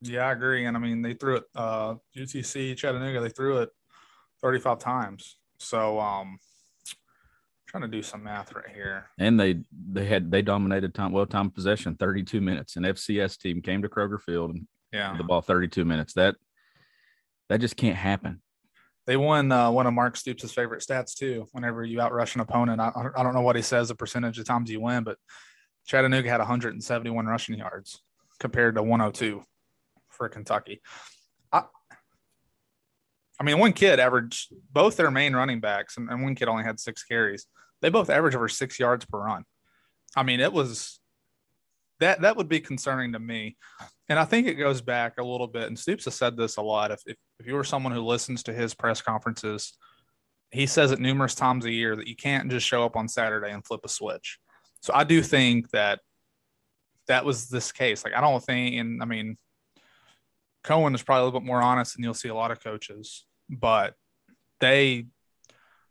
Yeah, 0.00 0.26
I 0.26 0.32
agree. 0.32 0.64
And 0.66 0.76
I 0.76 0.80
mean, 0.80 1.02
they 1.02 1.14
threw 1.14 1.36
it, 1.36 1.44
uh, 1.54 1.94
UTC 2.16 2.76
Chattanooga, 2.76 3.20
they 3.20 3.28
threw 3.30 3.58
it 3.58 3.70
35 4.42 4.78
times. 4.78 5.36
So, 5.58 5.98
um, 5.98 6.38
trying 7.66 7.82
to 7.82 7.88
do 7.88 8.02
some 8.02 8.22
math 8.22 8.54
right 8.54 8.68
here. 8.72 9.10
And 9.18 9.38
they 9.38 9.60
they 9.90 10.06
had 10.06 10.30
they 10.30 10.40
dominated 10.40 10.94
time 10.94 11.12
well 11.12 11.26
time 11.26 11.50
possession 11.50 11.96
32 11.96 12.40
minutes. 12.40 12.76
An 12.76 12.84
FCS 12.84 13.36
team 13.38 13.60
came 13.60 13.82
to 13.82 13.88
Kroger 13.88 14.20
Field 14.20 14.50
and 14.54 14.66
Yeah. 14.92 15.14
the 15.18 15.24
ball 15.24 15.42
32 15.42 15.84
minutes. 15.84 16.14
That 16.14 16.36
that 17.48 17.60
just 17.60 17.76
can't 17.76 17.96
happen. 17.96 18.40
They 19.06 19.16
won 19.16 19.50
uh, 19.52 19.70
one 19.70 19.86
of 19.86 19.94
Mark 19.94 20.16
Stoops' 20.16 20.52
favorite 20.52 20.82
stats 20.82 21.14
too. 21.14 21.46
Whenever 21.52 21.82
you 21.82 21.98
outrush 21.98 22.34
an 22.34 22.40
opponent, 22.42 22.80
I, 22.80 22.92
I 23.16 23.22
don't 23.22 23.34
know 23.34 23.40
what 23.40 23.56
he 23.56 23.62
says 23.62 23.88
the 23.88 23.94
percentage 23.94 24.38
of 24.38 24.44
times 24.44 24.70
you 24.70 24.80
win, 24.80 25.02
but 25.02 25.16
Chattanooga 25.86 26.28
had 26.30 26.38
171 26.40 27.26
rushing 27.26 27.58
yards 27.58 28.02
compared 28.38 28.74
to 28.76 28.82
102 28.82 29.42
for 30.18 30.28
Kentucky. 30.28 30.82
I, 31.50 31.62
I 33.40 33.44
mean, 33.44 33.58
one 33.58 33.72
kid 33.72 34.00
averaged 34.00 34.52
both 34.70 34.96
their 34.96 35.10
main 35.10 35.34
running 35.34 35.60
backs, 35.60 35.96
and, 35.96 36.10
and 36.10 36.22
one 36.22 36.34
kid 36.34 36.48
only 36.48 36.64
had 36.64 36.78
six 36.78 37.02
carries. 37.04 37.46
They 37.80 37.88
both 37.88 38.10
averaged 38.10 38.36
over 38.36 38.48
six 38.48 38.78
yards 38.78 39.06
per 39.06 39.18
run. 39.18 39.44
I 40.14 40.24
mean, 40.24 40.40
it 40.40 40.52
was 40.52 41.00
that 42.00 42.20
that 42.20 42.36
would 42.36 42.48
be 42.48 42.60
concerning 42.60 43.12
to 43.12 43.18
me. 43.18 43.56
And 44.08 44.18
I 44.18 44.24
think 44.24 44.46
it 44.46 44.54
goes 44.54 44.80
back 44.80 45.14
a 45.18 45.24
little 45.24 45.46
bit. 45.46 45.64
And 45.64 45.78
Stoops 45.78 46.04
has 46.06 46.14
said 46.14 46.36
this 46.36 46.56
a 46.56 46.62
lot. 46.62 46.90
If, 46.90 47.02
if, 47.06 47.16
if 47.40 47.46
you 47.46 47.54
were 47.54 47.64
someone 47.64 47.92
who 47.92 48.02
listens 48.02 48.42
to 48.44 48.52
his 48.52 48.74
press 48.74 49.00
conferences, 49.00 49.76
he 50.50 50.66
says 50.66 50.92
it 50.92 51.00
numerous 51.00 51.34
times 51.34 51.64
a 51.64 51.70
year 51.70 51.94
that 51.96 52.06
you 52.06 52.16
can't 52.16 52.50
just 52.50 52.66
show 52.66 52.84
up 52.84 52.96
on 52.96 53.08
Saturday 53.08 53.50
and 53.50 53.66
flip 53.66 53.80
a 53.84 53.88
switch. 53.88 54.38
So 54.80 54.94
I 54.94 55.04
do 55.04 55.22
think 55.22 55.70
that 55.70 56.00
that 57.08 57.24
was 57.24 57.48
this 57.48 57.72
case. 57.72 58.04
Like, 58.04 58.14
I 58.14 58.20
don't 58.20 58.42
think, 58.42 58.76
and 58.76 59.02
I 59.02 59.06
mean, 59.06 59.36
Coen 60.68 60.94
is 60.94 61.02
probably 61.02 61.22
a 61.22 61.24
little 61.24 61.40
bit 61.40 61.46
more 61.46 61.62
honest 61.62 61.94
than 61.94 62.04
you'll 62.04 62.12
see 62.12 62.28
a 62.28 62.34
lot 62.34 62.50
of 62.50 62.62
coaches, 62.62 63.24
but 63.48 63.94
they, 64.60 65.06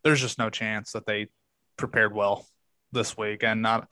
there's 0.04 0.20
just 0.20 0.38
no 0.38 0.50
chance 0.50 0.92
that 0.92 1.04
they 1.04 1.26
prepared 1.76 2.14
well 2.14 2.46
this 2.92 3.16
week. 3.16 3.42
And 3.42 3.60
not, 3.60 3.90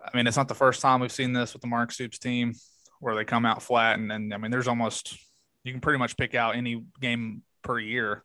I 0.00 0.16
mean, 0.16 0.28
it's 0.28 0.36
not 0.36 0.46
the 0.46 0.54
first 0.54 0.80
time 0.80 1.00
we've 1.00 1.10
seen 1.10 1.32
this 1.32 1.52
with 1.52 1.62
the 1.62 1.68
Mark 1.68 1.90
Stoops 1.90 2.18
team 2.18 2.54
where 3.00 3.16
they 3.16 3.24
come 3.24 3.44
out 3.44 3.60
flat. 3.60 3.98
And, 3.98 4.12
and 4.12 4.32
I 4.32 4.36
mean, 4.36 4.52
there's 4.52 4.68
almost, 4.68 5.18
you 5.64 5.72
can 5.72 5.80
pretty 5.80 5.98
much 5.98 6.16
pick 6.16 6.36
out 6.36 6.54
any 6.54 6.84
game 7.00 7.42
per 7.62 7.80
year 7.80 8.22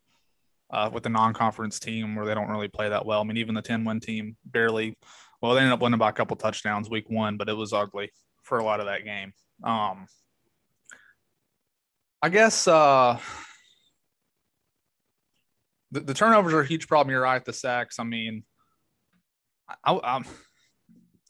uh, 0.70 0.92
with 0.94 1.02
the 1.02 1.10
non 1.10 1.34
conference 1.34 1.80
team 1.80 2.16
where 2.16 2.28
they 2.28 2.36
don't 2.36 2.50
really 2.50 2.68
play 2.68 2.90
that 2.90 3.06
well. 3.06 3.22
I 3.22 3.24
mean, 3.24 3.38
even 3.38 3.56
the 3.56 3.64
10 3.64 3.84
win 3.84 4.00
team 4.00 4.38
barely, 4.46 4.96
well, 5.42 5.56
they 5.56 5.62
ended 5.62 5.74
up 5.74 5.82
winning 5.82 5.98
by 5.98 6.10
a 6.10 6.14
couple 6.14 6.38
touchdowns 6.38 6.88
week 6.88 7.10
one, 7.10 7.38
but 7.38 7.50
it 7.50 7.58
was 7.58 7.74
ugly 7.74 8.12
for 8.44 8.60
a 8.60 8.64
lot 8.64 8.80
of 8.80 8.86
that 8.86 9.06
game. 9.06 9.34
Um, 9.64 10.06
I 12.22 12.30
guess 12.30 12.68
uh, 12.68 13.18
the, 15.92 16.02
the 16.02 16.14
turnovers 16.14 16.54
are 16.54 16.62
a 16.62 16.66
huge 16.66 16.88
problem. 16.88 17.12
You're 17.12 17.22
right. 17.22 17.44
The 17.44 17.54
sacks. 17.54 18.00
I 18.00 18.04
mean, 18.04 18.44
I, 19.86 19.94
I, 19.94 20.22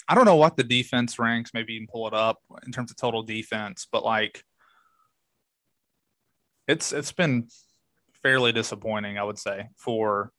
I 0.08 0.16
don't 0.16 0.26
know 0.26 0.38
what 0.38 0.58
the 0.58 0.64
defense 0.64 1.20
ranks. 1.20 1.52
Maybe 1.54 1.74
you 1.74 1.82
can 1.82 1.88
pull 1.88 2.08
it 2.08 2.14
up 2.14 2.38
in 2.66 2.72
terms 2.72 2.90
of 2.90 2.98
total 2.98 3.22
defense, 3.22 3.88
but 3.92 4.04
like, 4.04 4.44
it's 6.68 6.92
it's 6.94 7.12
been 7.12 7.48
fairly 8.24 8.52
disappointing, 8.52 9.18
I 9.18 9.24
would 9.24 9.40
say, 9.40 9.70
for 9.78 10.32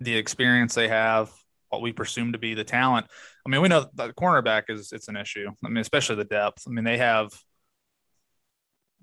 the 0.00 0.16
experience 0.16 0.74
they 0.74 0.88
have, 0.88 1.32
what 1.68 1.82
we 1.82 1.92
presume 1.92 2.32
to 2.32 2.38
be 2.38 2.54
the 2.54 2.64
talent. 2.64 3.06
I 3.44 3.48
mean, 3.48 3.60
we 3.60 3.68
know 3.68 3.86
the 3.94 4.12
cornerback 4.12 4.64
is 4.68 4.92
it's 4.92 5.08
an 5.08 5.16
issue. 5.16 5.50
I 5.64 5.68
mean, 5.68 5.78
especially 5.78 6.16
the 6.16 6.24
depth. 6.24 6.64
I 6.66 6.70
mean, 6.70 6.84
they 6.84 6.98
have 6.98 7.30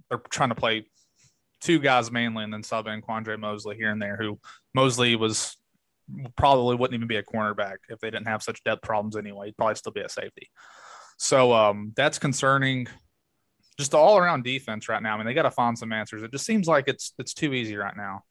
they're 0.09 0.21
trying 0.29 0.49
to 0.49 0.55
play 0.55 0.85
two 1.61 1.79
guys 1.79 2.11
mainly 2.11 2.43
and 2.43 2.53
then 2.53 2.63
sub 2.63 2.87
in 2.87 3.01
Quandre 3.01 3.39
Mosley 3.39 3.75
here 3.75 3.89
and 3.89 4.01
there, 4.01 4.17
who 4.17 4.39
Mosley 4.73 5.15
was 5.15 5.57
probably 6.35 6.75
wouldn't 6.75 6.95
even 6.95 7.07
be 7.07 7.15
a 7.15 7.23
cornerback 7.23 7.77
if 7.89 7.99
they 7.99 8.11
didn't 8.11 8.27
have 8.27 8.43
such 8.43 8.63
depth 8.63 8.83
problems 8.83 9.15
anyway. 9.15 9.47
He'd 9.47 9.57
probably 9.57 9.75
still 9.75 9.91
be 9.91 10.01
a 10.01 10.09
safety. 10.09 10.49
So 11.17 11.53
um, 11.53 11.93
that's 11.95 12.19
concerning. 12.19 12.87
Just 13.77 13.91
the 13.91 13.97
all 13.97 14.17
around 14.17 14.43
defense 14.43 14.87
right 14.87 15.03
now. 15.03 15.15
I 15.15 15.17
mean, 15.17 15.25
they 15.25 15.33
got 15.33 15.43
to 15.43 15.51
find 15.51 15.77
some 15.77 15.91
answers. 15.91 16.23
It 16.23 16.31
just 16.31 16.45
seems 16.45 16.67
like 16.67 16.87
it's 16.87 17.13
it's 17.19 17.33
too 17.33 17.53
easy 17.53 17.75
right 17.75 17.95
now 17.97 18.21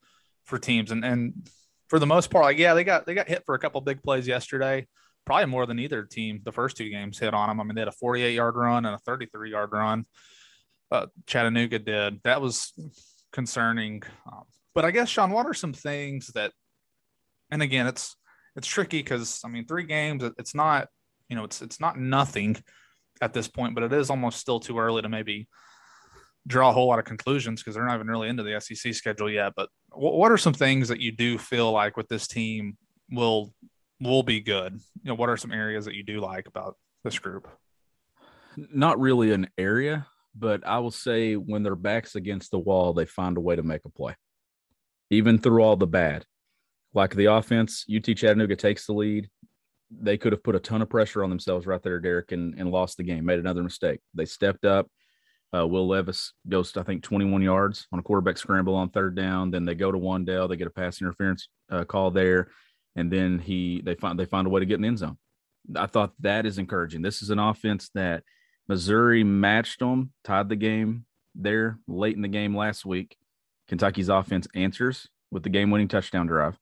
for 0.45 0.59
teams. 0.59 0.91
And 0.91 1.05
and 1.05 1.49
for 1.89 1.99
the 1.99 2.07
most 2.07 2.31
part, 2.31 2.45
like 2.45 2.59
yeah, 2.59 2.73
they 2.73 2.85
got 2.85 3.05
they 3.05 3.15
got 3.15 3.29
hit 3.29 3.43
for 3.45 3.55
a 3.55 3.59
couple 3.59 3.81
big 3.83 4.03
plays 4.03 4.27
yesterday. 4.27 4.87
Probably 5.27 5.47
more 5.47 5.67
than 5.67 5.79
either 5.79 6.05
team. 6.05 6.41
The 6.45 6.53
first 6.53 6.77
two 6.77 6.89
games 6.89 7.19
hit 7.19 7.35
on 7.35 7.49
them. 7.49 7.61
I 7.61 7.65
mean, 7.65 7.75
they 7.75 7.81
had 7.83 7.89
a 7.89 7.93
48 7.93 8.35
yard 8.35 8.57
run 8.57 8.87
and 8.87 8.95
a 8.95 8.99
33 8.99 9.51
yard 9.51 9.71
run. 9.73 10.07
Uh, 10.95 11.07
Chattanooga 11.27 11.81
did. 11.81 12.21
That 12.23 12.41
was 12.41 12.73
concerning. 13.33 14.05
Um, 14.31 14.45
but 14.75 14.85
I 14.85 14.93
guess 14.93 15.09
Sean, 15.09 15.31
what 15.31 15.47
are 15.47 15.55
some 15.55 15.73
things 15.73 16.29
that 16.35 16.53
and 17.51 17.63
again, 17.63 17.87
it's 17.87 18.17
it's 18.57 18.69
tricky 18.69 18.99
because 18.99 19.41
I 19.45 19.49
mean, 19.49 19.67
three 19.67 19.85
games, 19.85 20.23
it's 20.39 20.55
not 20.55 20.89
you 21.29 21.37
know, 21.37 21.45
it's 21.45 21.63
it's 21.63 21.81
not 21.81 21.99
nothing 21.99 22.57
at 23.21 23.33
this 23.33 23.49
point, 23.49 23.75
but 23.75 23.85
it 23.85 23.93
is 23.93 24.11
almost 24.11 24.39
still 24.39 24.61
too 24.61 24.79
early 24.79 25.03
to 25.03 25.09
maybe 25.09 25.49
draw 26.47 26.71
a 26.71 26.73
whole 26.73 26.87
lot 26.87 26.99
of 26.99 27.05
conclusions 27.05 27.61
because 27.61 27.75
they're 27.75 27.87
not 27.87 27.95
even 27.95 28.07
really 28.07 28.29
into 28.29 28.43
the 28.43 28.61
SEC 28.61 28.95
schedule 28.95 29.31
yet. 29.31 29.53
But 29.57 29.69
what 29.91 30.31
are 30.31 30.39
some 30.39 30.55
things 30.55 30.89
that 30.89 31.01
you 31.01 31.11
do 31.11 31.39
feel 31.39 31.73
like 31.73 31.97
with 31.97 32.09
this 32.09 32.29
team 32.29 32.77
will 33.11 33.53
will 34.01 34.23
be 34.23 34.41
good? 34.41 34.75
You 35.03 35.09
know, 35.09 35.15
what 35.15 35.29
are 35.31 35.37
some 35.37 35.53
areas 35.53 35.87
that 35.87 35.95
you 35.95 36.05
do 36.05 36.21
like 36.21 36.47
about 36.47 36.77
this 37.03 37.19
group? 37.19 37.49
Not 38.57 39.01
really 39.01 39.33
an 39.33 39.49
area, 39.59 40.07
but 40.37 40.67
I 40.67 40.79
will 40.79 40.91
say 40.91 41.35
when 41.35 41.63
their 41.63 41.77
backs 41.77 42.17
against 42.17 42.51
the 42.51 42.59
wall, 42.59 42.93
they 42.93 43.07
find 43.07 43.37
a 43.37 43.41
way 43.41 43.57
to 43.57 43.63
make 43.63 43.85
a 43.85 43.91
play, 43.91 44.17
even 45.11 45.39
through 45.39 45.63
all 45.63 45.77
the 45.77 45.87
bad 45.87 46.25
like 46.95 47.15
the 47.15 47.27
offense, 47.27 47.85
UT 47.95 48.05
Chattanooga 48.05 48.57
takes 48.57 48.87
the 48.87 48.93
lead. 48.93 49.29
They 49.91 50.17
could 50.17 50.33
have 50.33 50.43
put 50.43 50.55
a 50.55 50.61
ton 50.61 50.81
of 50.81 50.89
pressure 50.89 51.23
on 51.23 51.31
themselves 51.31 51.67
right 51.67 51.83
there, 51.83 52.01
Derek, 52.01 52.33
and, 52.33 52.55
and 52.57 52.71
lost 52.71 52.97
the 52.97 53.03
game, 53.03 53.25
made 53.25 53.41
another 53.41 53.63
mistake. 53.63 54.01
They 54.15 54.25
stepped 54.25 54.65
up. 54.65 54.89
Uh, 55.55 55.67
Will 55.67 55.87
Levis 55.87 56.33
goes 56.49 56.77
I 56.77 56.83
think, 56.83 57.03
21 57.03 57.43
yards 57.43 57.87
on 57.93 57.99
a 57.99 58.03
quarterback 58.03 58.39
scramble 58.39 58.75
on 58.75 58.91
third 58.91 59.15
down. 59.15 59.51
Then 59.51 59.65
they 59.65 59.75
go 59.75 59.93
to 59.93 59.99
Wan'Dale. 59.99 60.49
They 60.49 60.57
get 60.57 60.67
a 60.67 60.71
pass 60.71 61.01
interference 61.01 61.49
uh, 61.71 61.85
call 61.85 62.11
there. 62.11 62.49
And 62.97 63.11
then 63.11 63.39
he 63.39 63.81
they 63.85 63.95
find 63.95 64.19
they 64.19 64.25
find 64.25 64.47
a 64.47 64.51
way 64.51 64.61
to 64.61 64.67
get 64.67 64.77
in 64.77 64.83
the 64.83 64.89
end 64.89 64.99
zone. 64.99 65.19
I 65.77 65.87
thought 65.87 66.13
that 66.21 66.47
is 66.47 66.59
encouraging. 66.59 67.03
This 67.03 67.23
is 67.23 67.31
an 67.31 67.39
offense 67.39 67.91
that 67.95 68.25
Missouri 68.69 69.25
matched 69.25 69.81
them, 69.81 70.13
tied 70.23 70.49
the 70.49 70.57
game 70.57 71.05
there 71.35 71.79
late 71.87 72.17
in 72.17 72.23
the 72.23 72.29
game 72.29 72.57
last 72.57 72.87
week. 72.87 73.17
Kentucky's 73.69 74.09
offense 74.09 74.47
answers 74.55 75.09
with 75.31 75.43
the 75.43 75.49
game 75.49 75.71
winning 75.71 75.89
touchdown 75.89 76.27
drive. 76.27 76.59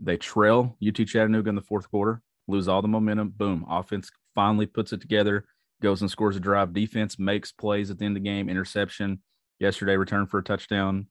They 0.00 0.16
trail 0.16 0.76
UT 0.86 0.94
Chattanooga 0.94 1.48
in 1.48 1.54
the 1.56 1.60
fourth 1.60 1.90
quarter, 1.90 2.22
lose 2.46 2.68
all 2.68 2.82
the 2.82 2.88
momentum. 2.88 3.30
Boom. 3.36 3.66
Offense 3.68 4.10
finally 4.34 4.66
puts 4.66 4.92
it 4.92 5.00
together, 5.00 5.44
goes 5.82 6.00
and 6.00 6.10
scores 6.10 6.36
a 6.36 6.40
drive. 6.40 6.72
Defense 6.72 7.18
makes 7.18 7.52
plays 7.52 7.90
at 7.90 7.98
the 7.98 8.04
end 8.04 8.16
of 8.16 8.22
the 8.22 8.28
game, 8.28 8.48
interception 8.48 9.20
yesterday, 9.58 9.96
return 9.96 10.26
for 10.26 10.38
a 10.38 10.44
touchdown, 10.44 11.08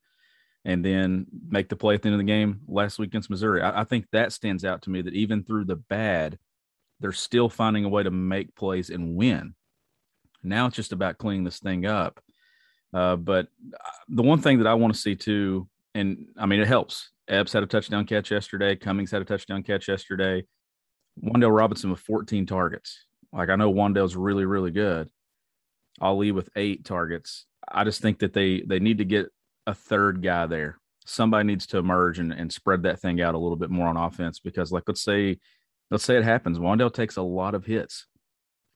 and 0.65 0.83
then 0.83 1.27
make 1.49 1.69
the 1.69 1.75
play 1.75 1.95
at 1.95 2.01
the 2.01 2.07
end 2.07 2.15
of 2.15 2.19
the 2.19 2.23
game 2.23 2.61
last 2.67 2.99
week 2.99 3.09
against 3.09 3.29
Missouri. 3.29 3.61
I, 3.61 3.81
I 3.81 3.83
think 3.83 4.05
that 4.11 4.33
stands 4.33 4.65
out 4.65 4.81
to 4.83 4.89
me 4.89 5.01
that 5.01 5.13
even 5.13 5.43
through 5.43 5.65
the 5.65 5.75
bad, 5.75 6.39
they're 6.99 7.11
still 7.11 7.49
finding 7.49 7.85
a 7.85 7.89
way 7.89 8.03
to 8.03 8.11
make 8.11 8.55
plays 8.55 8.89
and 8.89 9.15
win. 9.15 9.55
Now 10.47 10.67
it's 10.67 10.75
just 10.75 10.91
about 10.91 11.17
cleaning 11.17 11.43
this 11.43 11.59
thing 11.59 11.85
up. 11.85 12.19
Uh, 12.93 13.15
but 13.15 13.47
uh, 13.73 13.89
the 14.09 14.23
one 14.23 14.39
thing 14.39 14.59
that 14.59 14.67
I 14.67 14.73
want 14.75 14.93
to 14.93 14.99
see 14.99 15.15
too, 15.15 15.67
and 15.93 16.27
I 16.37 16.45
mean, 16.45 16.59
it 16.59 16.67
helps. 16.67 17.11
Epps 17.27 17.53
had 17.53 17.63
a 17.63 17.67
touchdown 17.67 18.05
catch 18.05 18.31
yesterday. 18.31 18.75
Cummings 18.75 19.11
had 19.11 19.21
a 19.21 19.25
touchdown 19.25 19.63
catch 19.63 19.87
yesterday. 19.87 20.45
Wan'Dale 21.21 21.55
Robinson 21.55 21.89
with 21.89 21.99
14 21.99 22.45
targets. 22.45 23.05
Like 23.33 23.49
I 23.49 23.55
know 23.55 23.71
Wan'Dale's 23.71 24.15
really, 24.15 24.45
really 24.45 24.71
good. 24.71 25.09
Ali 25.99 26.31
with 26.31 26.49
eight 26.55 26.85
targets. 26.85 27.45
I 27.67 27.83
just 27.83 28.01
think 28.01 28.19
that 28.19 28.33
they 28.33 28.61
they 28.61 28.79
need 28.79 28.99
to 28.99 29.05
get 29.05 29.27
a 29.65 29.73
third 29.73 30.21
guy 30.21 30.45
there. 30.45 30.77
Somebody 31.05 31.45
needs 31.45 31.67
to 31.67 31.77
emerge 31.77 32.19
and, 32.19 32.31
and 32.31 32.51
spread 32.51 32.83
that 32.83 32.99
thing 32.99 33.21
out 33.21 33.35
a 33.35 33.37
little 33.37 33.55
bit 33.57 33.69
more 33.69 33.87
on 33.87 33.97
offense 33.97 34.39
because, 34.39 34.71
like, 34.71 34.83
let's 34.87 35.01
say, 35.01 35.39
let's 35.89 36.03
say 36.03 36.17
it 36.17 36.23
happens. 36.23 36.59
Wan'Dale 36.59 36.93
takes 36.93 37.17
a 37.17 37.21
lot 37.21 37.55
of 37.55 37.65
hits. 37.65 38.07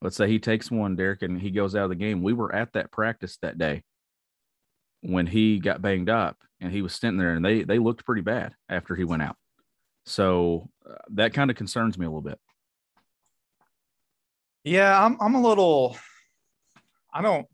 Let's 0.02 0.16
say 0.16 0.28
he 0.28 0.40
takes 0.40 0.72
one, 0.72 0.96
Derek, 0.96 1.22
and 1.22 1.40
he 1.40 1.52
goes 1.52 1.76
out 1.76 1.84
of 1.84 1.90
the 1.90 1.96
game. 1.96 2.24
We 2.24 2.34
were 2.34 2.54
at 2.54 2.74
that 2.74 2.92
practice 2.92 3.38
that 3.42 3.58
day 3.58 3.84
when 5.02 5.28
he 5.28 5.60
got 5.60 5.82
banged 5.82 6.10
up 6.10 6.38
and 6.60 6.72
he 6.72 6.82
was 6.82 6.94
sitting 6.96 7.18
there 7.18 7.34
and 7.34 7.44
they 7.44 7.64
they 7.64 7.80
looked 7.80 8.06
pretty 8.06 8.22
bad 8.22 8.54
after 8.70 8.96
he 8.96 9.04
went 9.04 9.24
out. 9.24 9.36
So 10.06 10.70
uh, 10.90 10.96
that 11.12 11.34
kind 11.34 11.52
of 11.52 11.58
concerns 11.58 11.98
me 11.98 12.06
a 12.06 12.10
little 12.10 12.22
bit. 12.22 12.40
Yeah, 14.64 15.04
I'm 15.04 15.18
I'm 15.20 15.36
a 15.36 15.42
little 15.42 15.98
I 17.14 17.22
don't 17.22 17.48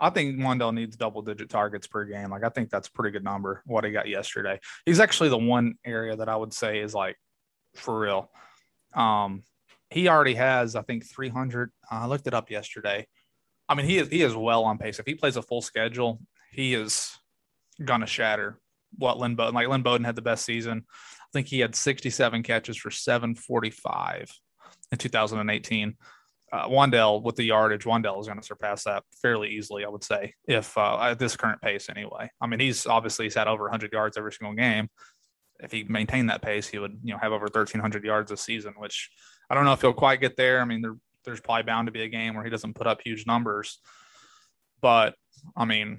I 0.00 0.10
think 0.10 0.38
Wan'Dale 0.38 0.74
needs 0.74 0.96
double 0.96 1.22
digit 1.22 1.50
targets 1.50 1.86
per 1.86 2.04
game. 2.04 2.30
Like 2.30 2.44
I 2.44 2.48
think 2.48 2.70
that's 2.70 2.88
a 2.88 2.92
pretty 2.92 3.12
good 3.12 3.24
number 3.24 3.62
what 3.66 3.84
he 3.84 3.90
got 3.92 4.08
yesterday. 4.08 4.58
He's 4.84 5.00
actually 5.00 5.28
the 5.28 5.38
one 5.38 5.74
area 5.84 6.16
that 6.16 6.28
I 6.28 6.36
would 6.36 6.52
say 6.52 6.80
is 6.80 6.94
like 6.94 7.16
for 7.76 8.00
real. 8.00 8.30
Um 8.94 9.44
he 9.90 10.08
already 10.08 10.34
has 10.34 10.76
I 10.76 10.82
think 10.82 11.06
300 11.06 11.70
uh, 11.90 11.94
I 11.94 12.06
looked 12.06 12.26
it 12.26 12.34
up 12.34 12.50
yesterday. 12.50 13.06
I 13.68 13.74
mean, 13.74 13.86
he 13.86 13.98
is 13.98 14.08
he 14.08 14.22
is 14.22 14.34
well 14.34 14.64
on 14.64 14.78
pace. 14.78 14.98
If 14.98 15.06
he 15.06 15.14
plays 15.14 15.36
a 15.36 15.42
full 15.42 15.62
schedule, 15.62 16.20
he 16.50 16.74
is 16.74 17.12
gonna 17.84 18.06
shatter 18.06 18.58
what 18.98 19.18
Lynn 19.18 19.36
Bowden. 19.36 19.54
Like 19.54 19.68
Lynn 19.68 19.82
Bowden 19.82 20.04
had 20.04 20.16
the 20.16 20.22
best 20.22 20.44
season. 20.44 20.84
I 20.88 21.28
think 21.32 21.46
he 21.46 21.60
had 21.60 21.76
67 21.76 22.42
catches 22.42 22.76
for 22.76 22.90
745 22.90 24.32
in 24.90 24.98
2018. 24.98 25.96
Uh, 26.52 26.66
Wan'Dale 26.66 27.22
with 27.22 27.36
the 27.36 27.44
yardage, 27.44 27.84
Wan'Dale 27.84 28.20
is 28.20 28.26
going 28.26 28.40
to 28.40 28.44
surpass 28.44 28.82
that 28.82 29.04
fairly 29.22 29.50
easily, 29.50 29.84
I 29.84 29.88
would 29.88 30.02
say, 30.02 30.34
if 30.48 30.76
uh, 30.76 30.98
at 31.00 31.20
this 31.20 31.36
current 31.36 31.62
pace 31.62 31.88
anyway. 31.88 32.28
I 32.40 32.48
mean, 32.48 32.58
he's 32.58 32.86
obviously 32.86 33.26
he's 33.26 33.36
had 33.36 33.46
over 33.46 33.64
100 33.64 33.92
yards 33.92 34.16
every 34.16 34.32
single 34.32 34.56
game. 34.56 34.88
If 35.60 35.70
he 35.70 35.84
maintained 35.84 36.30
that 36.30 36.42
pace, 36.42 36.66
he 36.66 36.80
would 36.80 36.98
you 37.04 37.12
know 37.12 37.20
have 37.20 37.32
over 37.32 37.44
1,300 37.44 38.02
yards 38.02 38.32
this 38.32 38.42
season, 38.42 38.74
which 38.78 39.10
I 39.50 39.54
don't 39.54 39.64
know 39.64 39.72
if 39.72 39.80
he'll 39.80 39.92
quite 39.92 40.20
get 40.20 40.36
there. 40.36 40.60
I 40.60 40.64
mean, 40.64 40.80
there, 40.80 40.96
there's 41.24 41.40
probably 41.40 41.64
bound 41.64 41.86
to 41.86 41.92
be 41.92 42.02
a 42.02 42.08
game 42.08 42.34
where 42.34 42.44
he 42.44 42.50
doesn't 42.50 42.74
put 42.74 42.86
up 42.86 43.00
huge 43.02 43.26
numbers, 43.26 43.80
but 44.80 45.14
I 45.56 45.64
mean, 45.64 45.98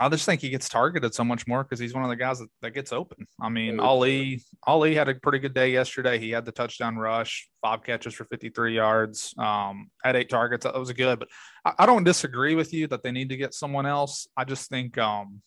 I 0.00 0.08
just 0.08 0.24
think 0.24 0.40
he 0.40 0.48
gets 0.48 0.68
targeted 0.68 1.14
so 1.14 1.24
much 1.24 1.46
more 1.46 1.62
because 1.62 1.78
he's 1.78 1.94
one 1.94 2.04
of 2.04 2.10
the 2.10 2.16
guys 2.16 2.38
that, 2.38 2.48
that 2.62 2.70
gets 2.70 2.92
open. 2.92 3.26
I 3.40 3.48
mean, 3.48 3.78
Ali 3.78 4.42
Ali 4.66 4.94
had 4.94 5.08
a 5.08 5.14
pretty 5.14 5.38
good 5.38 5.54
day 5.54 5.72
yesterday. 5.72 6.18
He 6.18 6.30
had 6.30 6.44
the 6.44 6.52
touchdown 6.52 6.96
rush, 6.96 7.48
five 7.62 7.82
catches 7.84 8.14
for 8.14 8.24
53 8.24 8.74
yards, 8.74 9.34
um, 9.38 9.90
had 10.02 10.16
eight 10.16 10.28
targets. 10.28 10.64
That 10.64 10.74
was 10.74 10.90
good. 10.92 11.18
But 11.18 11.28
I, 11.64 11.74
I, 11.80 11.86
don't 11.86 12.04
disagree 12.04 12.54
with 12.54 12.72
you 12.72 12.86
that 12.88 13.02
they 13.02 13.12
need 13.12 13.28
to 13.28 13.36
get 13.36 13.54
someone 13.54 13.86
else. 13.86 14.26
I 14.36 14.44
just 14.44 14.68
think 14.68 14.98
um, 14.98 15.42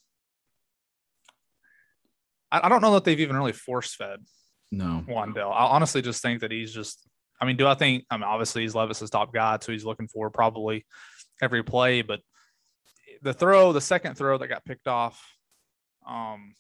I, 2.51 2.62
I 2.63 2.69
don't 2.69 2.81
know 2.81 2.93
that 2.93 3.03
they've 3.03 3.19
even 3.19 3.36
really 3.36 3.53
force 3.53 3.96
fed 3.96 4.19
no 4.72 5.04
Wan'Dale. 5.08 5.52
I 5.52 5.66
honestly 5.66 6.02
just 6.02 6.22
think 6.22 6.42
that 6.42 6.52
he's 6.52 6.74
just. 6.74 7.08
I 7.40 7.46
mean, 7.46 7.58
do 7.58 7.68
I 7.68 7.76
think? 7.76 8.06
I 8.10 8.18
mean, 8.18 8.24
obviously 8.24 8.64
he's 8.64 8.76
Levis's 8.76 9.10
top 9.10 9.34
guy, 9.34 9.58
so 9.62 9.72
he's 9.72 9.86
looking 9.86 10.08
for 10.08 10.30
probably 10.30 10.86
every 11.42 11.64
play, 11.64 12.02
but 12.02 12.22
the 13.22 13.34
throw, 13.34 13.74
the 13.74 13.82
second 13.82 14.16
throw 14.16 14.38
that 14.38 14.48
got 14.48 14.66
picked 14.66 14.88
off, 14.88 15.24
um, 16.08 16.54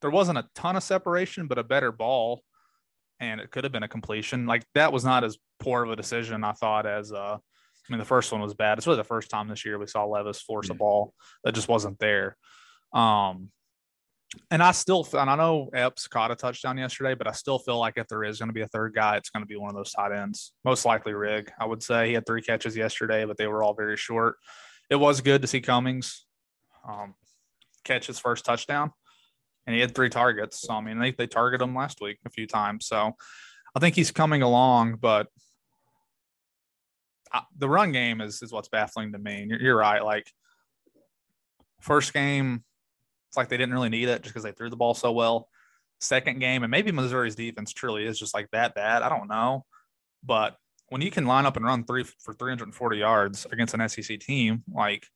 there 0.00 0.10
wasn't 0.10 0.38
a 0.38 0.48
ton 0.54 0.76
of 0.76 0.82
separation, 0.82 1.46
but 1.46 1.58
a 1.58 1.64
better 1.64 1.92
ball, 1.92 2.42
and 3.20 3.40
it 3.40 3.50
could 3.50 3.64
have 3.64 3.72
been 3.72 3.82
a 3.82 3.88
completion. 3.88 4.46
Like 4.46 4.64
that 4.74 4.92
was 4.92 5.04
not 5.04 5.24
as 5.24 5.38
poor 5.60 5.82
of 5.84 5.90
a 5.90 5.96
decision, 5.96 6.44
I 6.44 6.52
thought, 6.52 6.86
as 6.86 7.12
uh, 7.12 7.36
I 7.36 7.92
mean, 7.92 7.98
the 7.98 8.04
first 8.04 8.30
one 8.30 8.40
was 8.40 8.54
bad. 8.54 8.78
It's 8.78 8.86
really 8.86 8.96
the 8.96 9.04
first 9.04 9.30
time 9.30 9.48
this 9.48 9.64
year 9.64 9.78
we 9.78 9.86
saw 9.86 10.04
Levis 10.04 10.40
force 10.40 10.70
a 10.70 10.74
ball 10.74 11.14
that 11.44 11.54
just 11.54 11.68
wasn't 11.68 11.98
there. 11.98 12.36
Um, 12.92 13.50
and 14.50 14.62
I 14.62 14.72
still, 14.72 15.06
and 15.12 15.28
I 15.28 15.36
know 15.36 15.68
Epps 15.74 16.08
caught 16.08 16.30
a 16.30 16.36
touchdown 16.36 16.78
yesterday, 16.78 17.14
but 17.14 17.26
I 17.26 17.32
still 17.32 17.58
feel 17.58 17.78
like 17.78 17.94
if 17.96 18.08
there 18.08 18.24
is 18.24 18.38
going 18.38 18.48
to 18.48 18.54
be 18.54 18.62
a 18.62 18.68
third 18.68 18.94
guy, 18.94 19.16
it's 19.16 19.30
going 19.30 19.42
to 19.42 19.46
be 19.46 19.56
one 19.56 19.70
of 19.70 19.76
those 19.76 19.92
tight 19.92 20.12
ends. 20.12 20.52
Most 20.64 20.84
likely 20.84 21.12
Rigg, 21.12 21.50
I 21.58 21.66
would 21.66 21.82
say. 21.82 22.08
He 22.08 22.14
had 22.14 22.26
three 22.26 22.42
catches 22.42 22.76
yesterday, 22.76 23.24
but 23.24 23.36
they 23.36 23.46
were 23.46 23.62
all 23.62 23.74
very 23.74 23.96
short 23.96 24.36
it 24.92 24.96
was 24.96 25.22
good 25.22 25.40
to 25.40 25.48
see 25.48 25.62
Cummings 25.62 26.26
um, 26.86 27.14
catch 27.82 28.06
his 28.06 28.18
first 28.18 28.44
touchdown, 28.44 28.92
and 29.66 29.74
he 29.74 29.80
had 29.80 29.94
three 29.94 30.10
targets. 30.10 30.60
So 30.60 30.74
I 30.74 30.82
mean, 30.82 30.98
they 30.98 31.12
they 31.12 31.26
targeted 31.26 31.66
him 31.66 31.74
last 31.74 32.02
week 32.02 32.18
a 32.26 32.30
few 32.30 32.46
times. 32.46 32.86
So 32.86 33.12
I 33.74 33.80
think 33.80 33.94
he's 33.94 34.10
coming 34.10 34.42
along, 34.42 34.98
but 35.00 35.28
I, 37.32 37.40
the 37.56 37.70
run 37.70 37.90
game 37.92 38.20
is 38.20 38.42
is 38.42 38.52
what's 38.52 38.68
baffling 38.68 39.12
to 39.12 39.18
me. 39.18 39.46
You're, 39.48 39.60
you're, 39.62 39.76
right. 39.76 40.04
Like 40.04 40.30
first 41.80 42.12
game, 42.12 42.62
it's 43.32 43.36
like 43.38 43.48
they 43.48 43.56
didn't 43.56 43.72
really 43.72 43.88
need 43.88 44.10
it 44.10 44.20
just 44.20 44.34
because 44.34 44.42
they 44.42 44.52
threw 44.52 44.68
the 44.68 44.76
ball 44.76 44.92
so 44.92 45.10
well. 45.10 45.48
Second 46.02 46.38
game, 46.38 46.64
and 46.64 46.70
maybe 46.70 46.92
Missouri's 46.92 47.34
defense 47.34 47.72
truly 47.72 48.04
is 48.04 48.18
just 48.18 48.34
like 48.34 48.50
that 48.50 48.74
bad. 48.74 49.00
I 49.00 49.08
don't 49.08 49.26
know, 49.26 49.64
but 50.22 50.58
when 50.90 51.00
you 51.00 51.10
can 51.10 51.24
line 51.24 51.46
up 51.46 51.56
and 51.56 51.64
run 51.64 51.84
three 51.84 52.04
for 52.04 52.34
340 52.34 52.98
yards 52.98 53.46
against 53.50 53.72
an 53.72 53.88
SEC 53.88 54.20
team, 54.20 54.64
like 54.70 55.06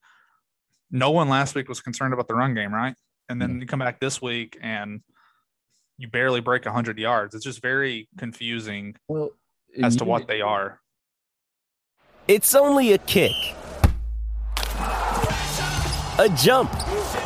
no 0.90 1.10
one 1.10 1.28
last 1.28 1.54
week 1.54 1.68
was 1.68 1.82
concerned 1.82 2.14
about 2.14 2.26
the 2.26 2.34
run 2.34 2.54
game, 2.54 2.72
right? 2.72 2.94
And 3.28 3.42
then 3.42 3.60
you 3.60 3.66
come 3.66 3.80
back 3.80 4.00
this 4.00 4.22
week 4.22 4.56
and 4.62 5.02
you 5.98 6.08
barely 6.08 6.40
break 6.40 6.64
100 6.64 6.98
yards. 6.98 7.34
It's 7.34 7.44
just 7.44 7.60
very 7.60 8.08
confusing 8.16 8.96
Well, 9.08 9.32
as 9.82 9.96
to 9.96 10.06
what 10.06 10.26
they 10.26 10.40
are. 10.40 10.80
It's 12.28 12.54
only 12.54 12.94
a 12.94 12.98
kick, 12.98 13.32
a 14.78 16.34
jump, 16.34 16.72
a 16.72 17.25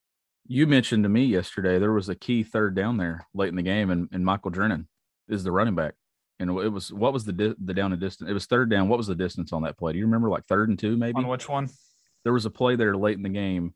You 0.51 0.67
mentioned 0.67 1.03
to 1.03 1.09
me 1.09 1.23
yesterday 1.23 1.79
there 1.79 1.93
was 1.93 2.09
a 2.09 2.15
key 2.15 2.43
third 2.43 2.75
down 2.75 2.97
there 2.97 3.25
late 3.33 3.47
in 3.47 3.55
the 3.55 3.61
game, 3.61 3.89
and, 3.89 4.09
and 4.11 4.25
Michael 4.25 4.51
Drennen 4.51 4.85
is 5.29 5.45
the 5.45 5.51
running 5.51 5.75
back. 5.75 5.93
And 6.41 6.49
it 6.49 6.67
was 6.67 6.91
what 6.91 7.13
was 7.13 7.23
the 7.23 7.31
di- 7.31 7.55
the 7.63 7.73
down 7.73 7.93
and 7.93 8.01
distance? 8.01 8.29
It 8.29 8.33
was 8.33 8.47
third 8.47 8.69
down. 8.69 8.89
What 8.89 8.97
was 8.97 9.07
the 9.07 9.15
distance 9.15 9.53
on 9.53 9.63
that 9.63 9.77
play? 9.77 9.93
Do 9.93 9.99
you 9.99 10.03
remember? 10.05 10.27
Like 10.29 10.45
third 10.47 10.67
and 10.67 10.77
two, 10.77 10.97
maybe. 10.97 11.15
On 11.15 11.27
which 11.27 11.47
one? 11.47 11.69
There 12.25 12.33
was 12.33 12.45
a 12.45 12.49
play 12.49 12.75
there 12.75 12.97
late 12.97 13.15
in 13.15 13.23
the 13.23 13.29
game. 13.29 13.73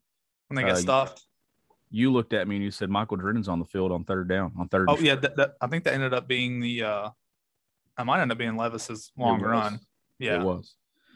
When 0.48 0.56
they 0.56 0.64
get 0.64 0.72
Uh, 0.72 0.76
stuffed? 0.76 1.22
You 1.90 2.12
looked 2.12 2.34
at 2.34 2.46
me 2.46 2.56
and 2.56 2.64
you 2.64 2.70
said 2.70 2.90
Michael 2.90 3.16
Drennen's 3.16 3.48
on 3.48 3.58
the 3.58 3.64
field 3.64 3.90
on 3.90 4.04
third 4.04 4.28
down 4.28 4.52
on 4.58 4.68
third. 4.68 4.88
Oh 4.90 4.98
yeah, 4.98 5.12
short." 5.12 5.22
that, 5.22 5.36
that, 5.36 5.54
I 5.62 5.68
think 5.68 5.84
that 5.84 5.94
ended 5.94 6.12
up 6.12 6.28
being 6.28 6.60
the. 6.60 6.82
uh 6.82 7.10
I 7.96 8.04
might 8.04 8.20
end 8.20 8.32
up 8.32 8.36
being 8.36 8.54
Levis's 8.54 9.12
long 9.16 9.40
run. 9.40 9.80
Yeah. 10.18 10.42
it 10.42 10.44
was. 10.44 10.74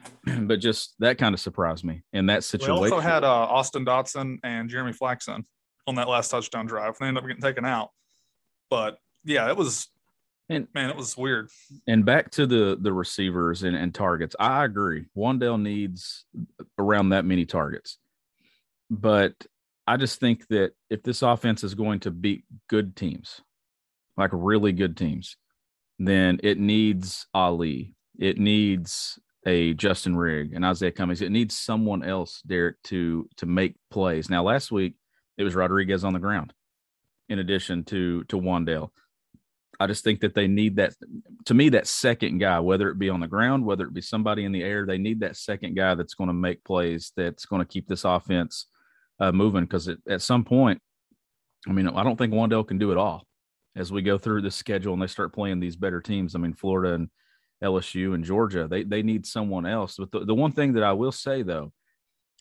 but 0.43 0.61
just 0.61 0.95
that 0.99 1.19
kind 1.19 1.35
of 1.35 1.41
surprised 1.41 1.85
me 1.85 2.03
in 2.13 2.27
that 2.27 2.45
situation. 2.45 2.75
We 2.81 2.91
also 2.91 3.01
had 3.01 3.25
uh, 3.25 3.29
Austin 3.29 3.85
Dotson 3.85 4.39
and 4.43 4.69
Jeremy 4.69 4.93
Flaxon 4.93 5.45
on 5.87 5.95
that 5.97 6.09
last 6.09 6.31
touchdown 6.31 6.67
drive. 6.67 6.89
And 6.89 6.97
they 7.01 7.07
ended 7.09 7.23
up 7.23 7.29
getting 7.29 7.43
taken 7.43 7.65
out. 7.65 7.91
But 8.69 8.99
yeah, 9.25 9.49
it 9.49 9.57
was 9.57 9.89
And- 10.49 10.69
man, 10.75 10.91
it 10.91 10.97
was 10.97 11.17
weird. 11.17 11.49
And 11.87 12.05
back 12.05 12.31
to 12.33 12.47
the 12.47 12.79
the 12.81 12.93
receivers 12.93 13.63
and, 13.63 13.77
and 13.77 13.95
targets. 13.95 14.37
I 14.39 14.65
agree. 14.65 15.07
Wan'Dale 15.17 15.61
needs 15.61 16.25
around 16.79 17.11
that 17.11 17.25
many 17.25 17.45
targets. 17.45 17.99
But 18.91 19.35
I 19.87 19.97
just 19.97 20.21
think 20.21 20.47
that 20.49 20.73
if 20.89 21.03
this 21.03 21.23
offense 21.23 21.65
is 21.65 21.75
going 21.75 22.01
to 22.01 22.11
beat 22.11 22.45
good 22.69 22.95
teams, 22.97 23.41
like 24.17 24.31
really 24.33 24.73
good 24.73 24.97
teams, 24.97 25.37
then 25.99 26.41
it 26.43 26.59
needs 26.59 27.27
Ali. 27.35 27.95
It 28.19 28.39
needs 28.39 29.19
a 29.47 29.75
Justin 29.75 30.17
Rigg 30.17 30.53
and 30.55 30.65
Izayah 30.65 30.95
Cummings. 30.95 31.23
It 31.23 31.33
needs 31.33 31.57
someone 31.57 32.05
else, 32.05 32.43
Derek, 32.43 32.83
to 32.85 33.29
to 33.37 33.47
make 33.47 33.77
plays. 33.91 34.29
Now, 34.29 34.43
last 34.43 34.71
week 34.71 34.95
it 35.39 35.45
was 35.45 35.55
Rodriguez 35.55 36.05
on 36.05 36.13
the 36.13 36.19
ground, 36.19 36.53
in 37.29 37.39
addition 37.39 37.85
to 37.85 38.25
to 38.25 38.37
Wan'Dale. 38.37 38.91
I 39.79 39.87
just 39.87 40.05
think 40.05 40.21
that 40.21 40.35
they 40.35 40.47
need 40.47 40.77
that. 40.77 40.93
To 41.47 41.55
me, 41.55 41.71
that 41.71 41.87
second 41.87 42.39
guy, 42.39 42.61
whether 42.61 42.91
it 42.91 42.99
be 42.99 43.09
on 43.09 43.21
the 43.21 43.27
ground, 43.27 43.65
whether 43.65 43.87
it 43.87 43.95
be 43.95 44.03
somebody 44.03 44.45
in 44.45 44.53
the 44.53 44.63
air, 44.63 44.85
they 44.85 44.99
need 44.99 45.21
that 45.21 45.37
second 45.37 45.75
guy 45.75 45.95
that's 45.95 46.15
going 46.15 46.29
to 46.29 46.35
make 46.35 46.63
plays, 46.65 47.13
that's 47.17 47.47
going 47.47 47.61
to 47.61 47.73
keep 47.73 47.89
this 47.89 48.05
offense 48.05 48.67
uh, 49.21 49.33
moving. 49.33 49.63
Because 49.65 49.89
at 49.89 50.21
some 50.21 50.45
point, 50.45 50.83
I 51.67 51.73
mean, 51.73 51.89
I 51.89 52.03
don't 52.03 52.17
think 52.17 52.35
Wan'Dale 52.35 52.69
can 52.69 52.79
do 52.79 52.93
it 52.93 52.99
all. 52.99 53.27
As 53.75 53.91
we 53.91 54.03
go 54.03 54.19
through 54.19 54.43
the 54.43 54.51
schedule 54.51 54.93
and 54.93 55.01
they 55.01 55.07
start 55.07 55.33
playing 55.33 55.61
these 55.61 55.77
better 55.77 56.03
teams, 56.03 56.35
I 56.35 56.39
mean, 56.41 56.53
Florida 56.53 56.95
and 56.95 57.09
LSU 57.63 58.15
and 58.15 58.25
Georgia, 58.25 58.67
they 58.69 58.83
they 58.83 59.03
need 59.03 59.27
someone 59.27 59.67
else. 59.67 59.97
But 59.99 60.11
the, 60.11 60.25
the 60.25 60.35
one 60.35 60.53
thing 60.53 60.75
that 60.75 60.83
I 60.83 60.93
will 60.93 61.13
say 61.13 61.43
though 61.43 61.73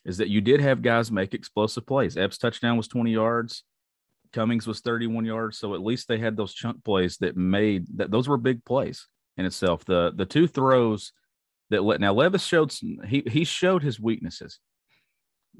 is 0.04 0.18
that 0.18 0.28
you 0.28 0.40
did 0.40 0.60
have 0.60 0.82
guys 0.82 1.12
make 1.12 1.34
explosive 1.34 1.86
plays. 1.86 2.16
Epps 2.16 2.38
touchdown 2.38 2.76
was 2.76 2.88
20 2.88 3.12
yards. 3.12 3.64
Cummings 4.32 4.66
was 4.66 4.80
31 4.80 5.24
yards. 5.24 5.58
So 5.58 5.74
at 5.74 5.82
least 5.82 6.08
they 6.08 6.18
had 6.18 6.36
those 6.36 6.54
chunk 6.54 6.82
plays 6.84 7.18
that 7.18 7.36
made 7.36 7.86
that 7.96 8.10
those 8.10 8.28
were 8.28 8.36
big 8.36 8.64
plays 8.64 9.06
in 9.36 9.44
itself. 9.44 9.84
The 9.84 10.12
the 10.14 10.26
two 10.26 10.46
throws 10.46 11.12
that 11.70 11.82
let 11.82 12.00
now 12.00 12.12
Levis 12.12 12.44
showed 12.44 12.72
he 13.06 13.22
he 13.26 13.44
showed 13.44 13.82
his 13.82 14.00
weaknesses. 14.00 14.60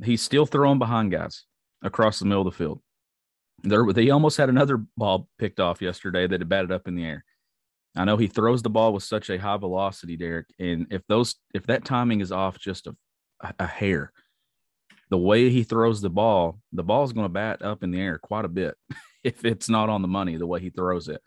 He's 0.04 0.22
still 0.22 0.46
throwing 0.46 0.78
behind 0.78 1.10
guys 1.10 1.44
across 1.82 2.18
the 2.18 2.26
middle 2.26 2.46
of 2.46 2.52
the 2.52 2.56
field. 2.56 2.80
There 3.62 3.92
they 3.92 4.10
almost 4.10 4.36
had 4.36 4.48
another 4.48 4.84
ball 4.96 5.28
picked 5.38 5.60
off 5.60 5.82
yesterday 5.82 6.26
that 6.26 6.40
had 6.40 6.48
batted 6.48 6.72
up 6.72 6.88
in 6.88 6.94
the 6.94 7.04
air. 7.04 7.24
I 7.96 8.04
know 8.04 8.16
he 8.16 8.28
throws 8.28 8.62
the 8.62 8.70
ball 8.70 8.92
with 8.92 9.02
such 9.02 9.30
a 9.30 9.38
high 9.38 9.56
velocity, 9.56 10.16
Derek, 10.16 10.46
and 10.58 10.86
if 10.90 11.02
those 11.08 11.36
if 11.54 11.66
that 11.66 11.84
timing 11.84 12.20
is 12.20 12.30
off 12.30 12.58
just 12.58 12.86
a, 12.86 12.94
a 13.58 13.66
hair, 13.66 14.12
the 15.10 15.18
way 15.18 15.50
he 15.50 15.64
throws 15.64 16.00
the 16.00 16.10
ball, 16.10 16.60
the 16.72 16.84
ball 16.84 17.04
is 17.04 17.12
going 17.12 17.24
to 17.24 17.32
bat 17.32 17.62
up 17.62 17.82
in 17.82 17.90
the 17.90 18.00
air 18.00 18.18
quite 18.18 18.44
a 18.44 18.48
bit 18.48 18.76
if 19.24 19.44
it's 19.44 19.68
not 19.68 19.88
on 19.88 20.02
the 20.02 20.08
money 20.08 20.36
the 20.36 20.46
way 20.46 20.60
he 20.60 20.70
throws 20.70 21.08
it. 21.08 21.20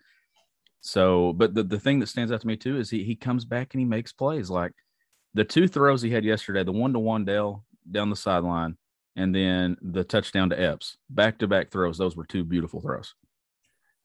So, 0.80 1.32
but 1.34 1.54
the, 1.54 1.62
the 1.62 1.80
thing 1.80 2.00
that 2.00 2.08
stands 2.08 2.32
out 2.32 2.40
to 2.40 2.46
me 2.46 2.56
too 2.56 2.78
is 2.78 2.90
he 2.90 3.04
he 3.04 3.14
comes 3.14 3.44
back 3.44 3.74
and 3.74 3.80
he 3.80 3.86
makes 3.86 4.12
plays 4.12 4.50
like 4.50 4.72
the 5.34 5.44
two 5.44 5.68
throws 5.68 6.00
he 6.00 6.10
had 6.10 6.24
yesterday, 6.24 6.64
the 6.64 6.72
one 6.72 6.92
to 6.92 6.98
Wan'Dale 6.98 7.62
down 7.90 8.10
the 8.10 8.16
sideline, 8.16 8.76
and 9.16 9.34
then 9.34 9.76
the 9.82 10.04
touchdown 10.04 10.50
to 10.50 10.60
Epps, 10.60 10.96
back 11.10 11.38
to 11.38 11.48
back 11.48 11.70
throws. 11.70 11.98
Those 11.98 12.16
were 12.16 12.24
two 12.24 12.44
beautiful 12.44 12.80
throws. 12.80 13.14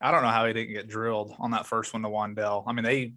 I 0.01 0.11
don't 0.11 0.23
know 0.23 0.29
how 0.29 0.45
he 0.45 0.53
didn't 0.53 0.73
get 0.73 0.87
drilled 0.87 1.35
on 1.39 1.51
that 1.51 1.65
first 1.65 1.93
one 1.93 2.03
to 2.03 2.09
Wan'Dale. 2.09 2.63
I 2.65 2.73
mean, 2.73 2.85
they, 2.85 3.13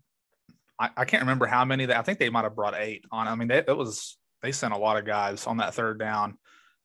I, 0.79 0.91
I 0.97 1.05
can't 1.05 1.23
remember 1.23 1.47
how 1.47 1.65
many 1.65 1.87
they, 1.87 1.95
I 1.95 2.03
think 2.03 2.19
they 2.19 2.31
might 2.31 2.45
have 2.45 2.57
brought 2.57 2.75
eight 2.75 3.05
on. 3.13 3.29
I 3.29 3.35
mean, 3.35 3.49
they, 3.49 3.59
it 3.59 3.77
was, 3.77 4.17
they 4.43 4.53
sent 4.53 4.75
a 4.75 4.79
lot 4.79 4.97
of 4.97 5.05
guys 5.05 5.47
on 5.47 5.59
that 5.59 5.75
third 5.75 5.99
down 5.99 6.39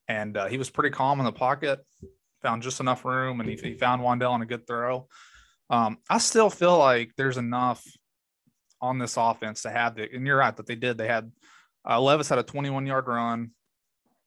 and 0.07 0.37
uh, 0.37 0.47
he 0.47 0.57
was 0.57 0.69
pretty 0.69 0.93
calm 0.93 1.19
in 1.19 1.25
the 1.25 1.31
pocket, 1.31 1.79
found 2.41 2.61
just 2.61 2.79
enough 2.79 3.05
room 3.05 3.39
and 3.39 3.49
he, 3.49 3.55
he 3.55 3.73
found 3.73 4.01
Wan'Dale 4.01 4.31
on 4.31 4.41
a 4.41 4.45
good 4.45 4.67
throw. 4.67 5.07
Um, 5.69 5.97
I 6.09 6.19
still 6.19 6.49
feel 6.49 6.77
like 6.77 7.11
there's 7.17 7.37
enough 7.37 7.83
on 8.79 8.99
this 8.99 9.17
offense 9.17 9.63
to 9.63 9.69
have 9.71 9.95
the, 9.95 10.07
and 10.13 10.25
you're 10.27 10.37
right 10.37 10.55
that 10.55 10.67
they 10.67 10.75
did. 10.75 10.97
They 10.97 11.07
had, 11.07 11.31
uh, 11.89 11.99
Levis 11.99 12.29
had 12.29 12.37
a 12.37 12.43
21 12.43 12.85
yard 12.85 13.07
run. 13.07 13.51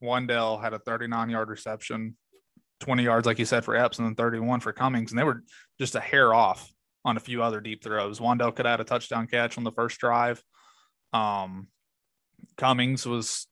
Wan'Dale 0.03 0.61
had 0.61 0.73
a 0.73 0.79
39 0.79 1.31
yard 1.31 1.49
reception. 1.49 2.17
20 2.81 3.03
yards, 3.03 3.27
like 3.27 3.39
you 3.39 3.45
said, 3.45 3.65
for 3.65 3.77
Epps, 3.77 3.99
and 3.99 4.07
then 4.07 4.15
31 4.15 4.61
for 4.61 4.73
Cummings. 4.73 5.13
And 5.13 5.19
they 5.19 5.25
were 5.25 5.43
just 5.79 5.95
a 5.95 6.01
hair 6.01 6.35
off 6.35 6.71
on 7.05 7.17
a 7.17 7.21
few 7.21 7.43
other 7.43 7.61
deep 7.61 7.83
throws. 7.83 8.21
Wan'Dale 8.21 8.55
could 8.55 8.67
have 8.67 8.79
had 8.79 8.81
a 8.81 8.85
touchdown 8.85 9.27
catch 9.27 9.57
on 9.57 9.65
the 9.65 9.73
first 9.73 9.99
drive. 9.99 10.43
Um, 11.13 11.69
Cummings 12.57 13.07
was, 13.07 13.47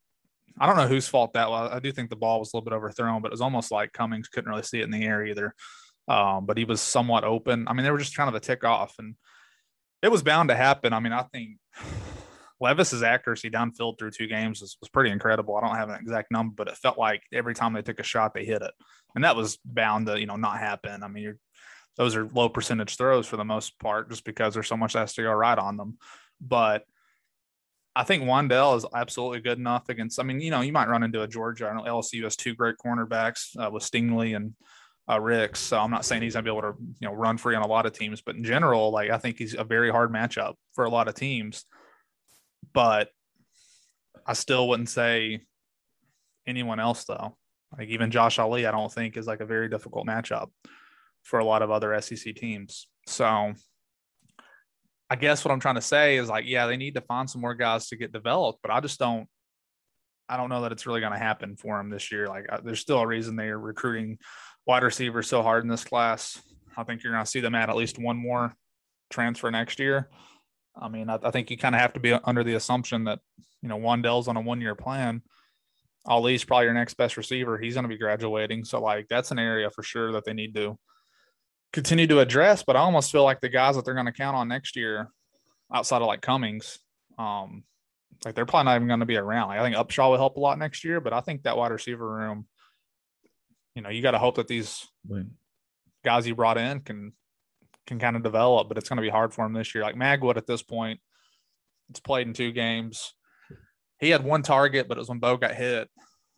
I 0.58 0.66
don't 0.66 0.76
know 0.76 0.88
whose 0.88 1.08
fault 1.08 1.34
that 1.34 1.50
was. 1.50 1.70
I 1.72 1.78
do 1.78 1.92
think 1.92 2.10
the 2.10 2.16
ball 2.16 2.40
was 2.40 2.52
a 2.52 2.56
little 2.56 2.68
bit 2.68 2.76
overthrown, 2.76 3.22
but 3.22 3.28
it 3.28 3.32
was 3.32 3.40
almost 3.40 3.70
like 3.70 3.92
Cummings 3.92 4.28
couldn't 4.28 4.50
really 4.50 4.62
see 4.62 4.80
it 4.80 4.84
in 4.84 4.90
the 4.90 5.04
air 5.04 5.24
either. 5.24 5.54
Um, 6.08 6.46
but 6.46 6.56
he 6.56 6.64
was 6.64 6.80
somewhat 6.80 7.24
open. 7.24 7.68
I 7.68 7.74
mean, 7.74 7.84
they 7.84 7.90
were 7.90 7.98
just 7.98 8.16
kind 8.16 8.28
of 8.28 8.34
a 8.34 8.40
tick 8.40 8.64
off, 8.64 8.94
and 8.98 9.14
it 10.02 10.10
was 10.10 10.22
bound 10.22 10.48
to 10.48 10.54
happen. 10.54 10.92
I 10.94 11.00
mean, 11.00 11.12
I 11.12 11.22
think 11.24 11.58
Levis's 12.60 13.02
accuracy 13.02 13.50
downfield 13.50 13.98
through 13.98 14.10
two 14.10 14.26
games 14.26 14.60
was, 14.60 14.76
was 14.80 14.88
pretty 14.88 15.10
incredible. 15.10 15.56
I 15.56 15.60
don't 15.60 15.76
have 15.76 15.90
an 15.90 16.00
exact 16.00 16.30
number, 16.30 16.54
but 16.56 16.68
it 16.68 16.76
felt 16.76 16.98
like 16.98 17.22
every 17.32 17.54
time 17.54 17.72
they 17.72 17.82
took 17.82 18.00
a 18.00 18.04
shot, 18.04 18.34
they 18.34 18.44
hit 18.44 18.62
it, 18.62 18.72
and 19.14 19.24
that 19.24 19.36
was 19.36 19.58
bound 19.64 20.06
to 20.06 20.18
you 20.18 20.26
know 20.26 20.36
not 20.36 20.58
happen. 20.58 21.02
I 21.02 21.08
mean, 21.08 21.22
you're, 21.22 21.38
those 21.96 22.16
are 22.16 22.28
low 22.28 22.48
percentage 22.48 22.96
throws 22.96 23.26
for 23.26 23.36
the 23.36 23.44
most 23.44 23.78
part, 23.78 24.10
just 24.10 24.24
because 24.24 24.54
there's 24.54 24.68
so 24.68 24.76
much 24.76 24.94
that 24.94 25.00
has 25.00 25.14
to 25.14 25.22
go 25.22 25.32
right 25.32 25.58
on 25.58 25.76
them. 25.76 25.98
But 26.40 26.84
I 27.94 28.04
think 28.04 28.22
Wan'Dale 28.22 28.76
is 28.76 28.86
absolutely 28.94 29.40
good 29.40 29.58
enough 29.58 29.88
against. 29.88 30.20
I 30.20 30.22
mean, 30.22 30.40
you 30.40 30.50
know, 30.50 30.60
you 30.60 30.72
might 30.72 30.88
run 30.88 31.02
into 31.02 31.22
a 31.22 31.28
Georgia. 31.28 31.68
I 31.68 31.74
know 31.74 31.82
LSU 31.82 32.22
has 32.24 32.36
two 32.36 32.54
great 32.54 32.76
cornerbacks 32.84 33.56
uh, 33.58 33.70
with 33.70 33.82
Stingley 33.82 34.36
and 34.36 34.54
uh, 35.08 35.20
Ricks. 35.20 35.60
So 35.60 35.78
I'm 35.78 35.90
not 35.90 36.04
saying 36.04 36.22
he's 36.22 36.34
gonna 36.34 36.44
be 36.44 36.50
able 36.50 36.62
to 36.62 36.74
you 37.00 37.08
know 37.08 37.14
run 37.14 37.38
free 37.38 37.54
on 37.54 37.62
a 37.62 37.66
lot 37.66 37.86
of 37.86 37.92
teams, 37.92 38.20
but 38.20 38.36
in 38.36 38.44
general, 38.44 38.90
like 38.90 39.10
I 39.10 39.18
think 39.18 39.38
he's 39.38 39.54
a 39.54 39.64
very 39.64 39.90
hard 39.90 40.12
matchup 40.12 40.54
for 40.74 40.84
a 40.84 40.90
lot 40.90 41.08
of 41.08 41.14
teams. 41.14 41.64
But 42.72 43.10
I 44.26 44.34
still 44.34 44.68
wouldn't 44.68 44.90
say 44.90 45.40
anyone 46.46 46.80
else 46.80 47.04
though. 47.04 47.36
Like 47.76 47.88
even 47.88 48.10
Josh 48.10 48.38
Ali, 48.38 48.66
I 48.66 48.70
don't 48.70 48.92
think 48.92 49.16
is 49.16 49.26
like 49.26 49.40
a 49.40 49.46
very 49.46 49.68
difficult 49.68 50.06
matchup 50.06 50.48
for 51.22 51.38
a 51.38 51.44
lot 51.44 51.62
of 51.62 51.70
other 51.70 51.98
SEC 52.00 52.34
teams. 52.34 52.86
So 53.06 53.52
I 55.10 55.16
guess 55.16 55.44
what 55.44 55.52
I'm 55.52 55.60
trying 55.60 55.76
to 55.76 55.80
say 55.80 56.16
is 56.16 56.28
like, 56.28 56.44
yeah, 56.46 56.66
they 56.66 56.76
need 56.76 56.94
to 56.94 57.00
find 57.02 57.28
some 57.28 57.40
more 57.40 57.54
guys 57.54 57.88
to 57.88 57.96
get 57.96 58.12
developed, 58.12 58.60
but 58.62 58.70
I 58.70 58.80
just 58.80 58.98
don't. 58.98 59.26
I 60.30 60.36
don't 60.36 60.50
know 60.50 60.60
that 60.60 60.72
it's 60.72 60.86
really 60.86 61.00
going 61.00 61.14
to 61.14 61.18
happen 61.18 61.56
for 61.56 61.78
them 61.78 61.88
this 61.88 62.12
year. 62.12 62.26
Like, 62.26 62.44
uh, 62.52 62.58
there's 62.62 62.80
still 62.80 62.98
a 62.98 63.06
reason 63.06 63.34
they 63.34 63.48
are 63.48 63.58
recruiting 63.58 64.18
wide 64.66 64.82
receivers 64.82 65.26
so 65.26 65.42
hard 65.42 65.64
in 65.64 65.70
this 65.70 65.84
class. 65.84 66.38
I 66.76 66.84
think 66.84 67.02
you're 67.02 67.14
going 67.14 67.24
to 67.24 67.30
see 67.30 67.40
them 67.40 67.54
add 67.54 67.70
at 67.70 67.76
least 67.76 67.98
one 67.98 68.18
more 68.18 68.54
transfer 69.08 69.50
next 69.50 69.78
year. 69.78 70.10
I 70.80 70.88
mean, 70.88 71.08
I, 71.10 71.18
I 71.22 71.30
think 71.30 71.50
you 71.50 71.56
kind 71.56 71.74
of 71.74 71.80
have 71.80 71.92
to 71.94 72.00
be 72.00 72.12
under 72.12 72.44
the 72.44 72.54
assumption 72.54 73.04
that 73.04 73.20
you 73.62 73.68
know 73.68 73.78
Wan'Dale's 73.78 74.28
on 74.28 74.36
a 74.36 74.40
one 74.40 74.60
year 74.60 74.74
plan. 74.74 75.22
Ali's 76.06 76.44
probably 76.44 76.66
your 76.66 76.74
next 76.74 76.94
best 76.94 77.16
receiver. 77.16 77.58
He's 77.58 77.74
going 77.74 77.84
to 77.84 77.88
be 77.88 77.98
graduating, 77.98 78.64
so 78.64 78.80
like 78.80 79.08
that's 79.08 79.30
an 79.30 79.38
area 79.38 79.70
for 79.70 79.82
sure 79.82 80.12
that 80.12 80.24
they 80.24 80.32
need 80.32 80.54
to 80.54 80.78
continue 81.72 82.06
to 82.06 82.20
address. 82.20 82.62
But 82.62 82.76
I 82.76 82.80
almost 82.80 83.12
feel 83.12 83.24
like 83.24 83.40
the 83.40 83.48
guys 83.48 83.76
that 83.76 83.84
they're 83.84 83.94
going 83.94 84.06
to 84.06 84.12
count 84.12 84.36
on 84.36 84.48
next 84.48 84.76
year, 84.76 85.08
outside 85.72 86.00
of 86.00 86.08
like 86.08 86.22
Cummings, 86.22 86.78
um, 87.18 87.64
like 88.24 88.34
they're 88.34 88.46
probably 88.46 88.64
not 88.64 88.76
even 88.76 88.88
going 88.88 89.00
to 89.00 89.06
be 89.06 89.16
around. 89.16 89.48
Like 89.48 89.60
I 89.60 89.62
think 89.62 89.76
Upshaw 89.76 90.10
will 90.10 90.16
help 90.16 90.36
a 90.36 90.40
lot 90.40 90.58
next 90.58 90.84
year, 90.84 91.00
but 91.00 91.12
I 91.12 91.20
think 91.20 91.42
that 91.42 91.56
wide 91.56 91.72
receiver 91.72 92.08
room, 92.08 92.46
you 93.74 93.82
know, 93.82 93.90
you 93.90 94.02
got 94.02 94.12
to 94.12 94.18
hope 94.18 94.36
that 94.36 94.48
these 94.48 94.86
guys 96.04 96.26
you 96.26 96.34
brought 96.34 96.58
in 96.58 96.80
can 96.80 97.12
can 97.88 97.98
kind 97.98 98.14
of 98.14 98.22
develop, 98.22 98.68
but 98.68 98.78
it's 98.78 98.88
going 98.88 98.98
to 98.98 99.02
be 99.02 99.08
hard 99.08 99.34
for 99.34 99.44
him 99.44 99.52
this 99.52 99.74
year. 99.74 99.82
Like 99.82 99.96
Magwood 99.96 100.36
at 100.36 100.46
this 100.46 100.62
point, 100.62 101.00
it's 101.90 102.00
played 102.00 102.26
in 102.26 102.34
two 102.34 102.52
games. 102.52 103.14
He 103.98 104.10
had 104.10 104.22
one 104.22 104.42
target, 104.42 104.86
but 104.86 104.98
it 104.98 105.00
was 105.00 105.08
when 105.08 105.18
Bo 105.18 105.36
got 105.36 105.54
hit 105.54 105.88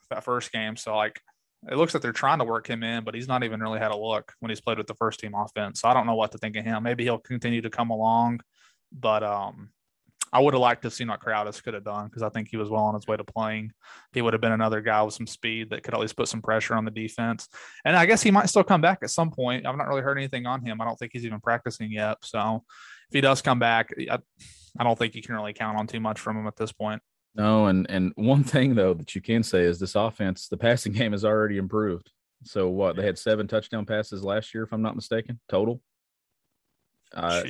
that 0.09 0.25
first 0.25 0.53
game. 0.53 0.77
So 0.77 0.97
like 0.97 1.21
it 1.71 1.77
looks 1.77 1.93
like 1.93 2.03
they're 2.03 2.13
trying 2.13 2.39
to 2.39 2.45
work 2.45 2.67
him 2.67 2.83
in, 2.83 3.05
but 3.05 3.15
he's 3.15 3.29
not 3.29 3.43
even 3.43 3.61
really 3.61 3.81
had 3.81 3.91
a 3.91 3.97
look 3.97 4.33
when 4.41 4.49
he's 4.49 4.63
played 4.63 4.79
with 4.79 4.87
the 4.87 4.95
first 4.95 5.21
team 5.21 5.35
offense. 5.35 5.81
So 5.81 5.89
I 5.89 5.95
don't 5.95 6.07
know 6.07 6.15
what 6.15 6.33
to 6.33 6.39
think 6.39 6.57
of 6.57 6.65
him. 6.65 6.83
Maybe 6.83 7.05
he'll 7.05 7.19
continue 7.19 7.61
to 7.61 7.71
come 7.71 7.91
along, 7.91 8.41
but 8.93 9.23
um 9.23 9.71
I 10.33 10.41
would 10.41 10.55
have 10.55 10.61
liked 10.61 10.83
to 10.83 10.91
see 10.91 11.05
what 11.05 11.21
Crowdus 11.21 11.63
could 11.63 11.75
have 11.75 11.85
done 11.85 12.07
because 12.07 12.23
I 12.23 12.29
think 12.29 12.49
he 12.49 12.57
was 12.57 12.69
well 12.69 12.85
on 12.85 12.95
his 12.95 13.07
way 13.07 13.17
to 13.17 13.25
playing. 13.25 13.73
He 14.13 14.23
would 14.23 14.33
have 14.33 14.41
been 14.41 14.53
another 14.53 14.81
guy 14.81 15.03
with 15.03 15.15
some 15.15 15.27
speed 15.27 15.71
that 15.71 15.83
could 15.83 15.95
at 15.95 16.01
least 16.01 16.17
put 16.17 16.29
some 16.29 16.41
pressure 16.43 16.75
on 16.75 16.85
the 16.85 16.91
defense. 16.91 17.49
And 17.85 17.97
I 17.97 18.07
guess 18.07 18.23
he 18.23 18.31
might 18.31 18.49
still 18.49 18.63
come 18.63 18.81
back 18.81 19.01
at 19.03 19.11
some 19.11 19.31
point. 19.31 19.67
I've 19.67 19.77
not 19.77 19.89
really 19.89 20.03
heard 20.03 20.19
anything 20.19 20.47
on 20.47 20.65
him. 20.65 20.81
I 20.81 20.85
don't 20.85 20.97
think 20.97 21.13
he's 21.13 21.27
even 21.27 21.41
practicing 21.41 21.91
yet. 21.91 22.19
So 22.23 22.63
if 23.09 23.15
he 23.15 23.21
does 23.21 23.43
come 23.43 23.59
back, 23.59 23.93
I, 24.11 24.19
I 24.79 24.85
don't 24.85 24.99
think 24.99 25.15
you 25.15 25.23
can 25.23 25.35
really 25.35 25.53
count 25.53 25.79
on 25.79 25.87
too 25.87 26.01
much 26.01 26.21
from 26.21 26.37
him 26.37 26.47
at 26.47 26.57
this 26.57 26.73
point. 26.73 27.03
No, 27.35 27.67
and 27.67 27.89
and 27.89 28.13
one 28.17 28.43
thing 28.45 28.75
though 28.75 28.95
that 28.95 29.15
you 29.15 29.21
can 29.21 29.43
say 29.43 29.63
is 29.63 29.79
this 29.79 29.95
offense, 29.95 30.49
the 30.49 30.57
passing 30.57 30.93
game 30.95 31.13
has 31.13 31.25
already 31.25 31.59
improved. 31.59 32.11
So 32.45 32.69
what 32.69 32.97
they 32.97 33.05
had 33.05 33.19
seven 33.19 33.47
touchdown 33.47 33.85
passes 33.85 34.25
last 34.25 34.55
year, 34.55 34.63
if 34.63 34.73
I'm 34.73 34.83
not 34.83 34.97
mistaken, 34.97 35.41
total. 35.49 35.83
Uh, 37.15 37.43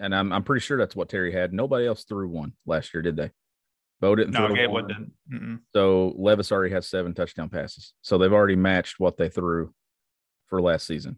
and 0.00 0.14
I'm 0.14 0.32
I'm 0.32 0.42
pretty 0.42 0.60
sure 0.60 0.78
that's 0.78 0.96
what 0.96 1.08
Terry 1.08 1.32
had. 1.32 1.52
Nobody 1.52 1.86
else 1.86 2.04
threw 2.04 2.28
one 2.28 2.52
last 2.66 2.94
year, 2.94 3.02
did 3.02 3.16
they? 3.16 3.30
Bo 4.00 4.14
didn't. 4.14 4.32
No, 4.32 4.48
didn't. 4.48 5.12
Mm-mm. 5.32 5.60
So 5.74 6.14
Levis 6.16 6.52
already 6.52 6.74
has 6.74 6.86
seven 6.86 7.14
touchdown 7.14 7.48
passes. 7.48 7.94
So 8.02 8.18
they've 8.18 8.32
already 8.32 8.56
matched 8.56 8.98
what 8.98 9.16
they 9.16 9.28
threw 9.28 9.72
for 10.46 10.60
last 10.60 10.86
season. 10.86 11.16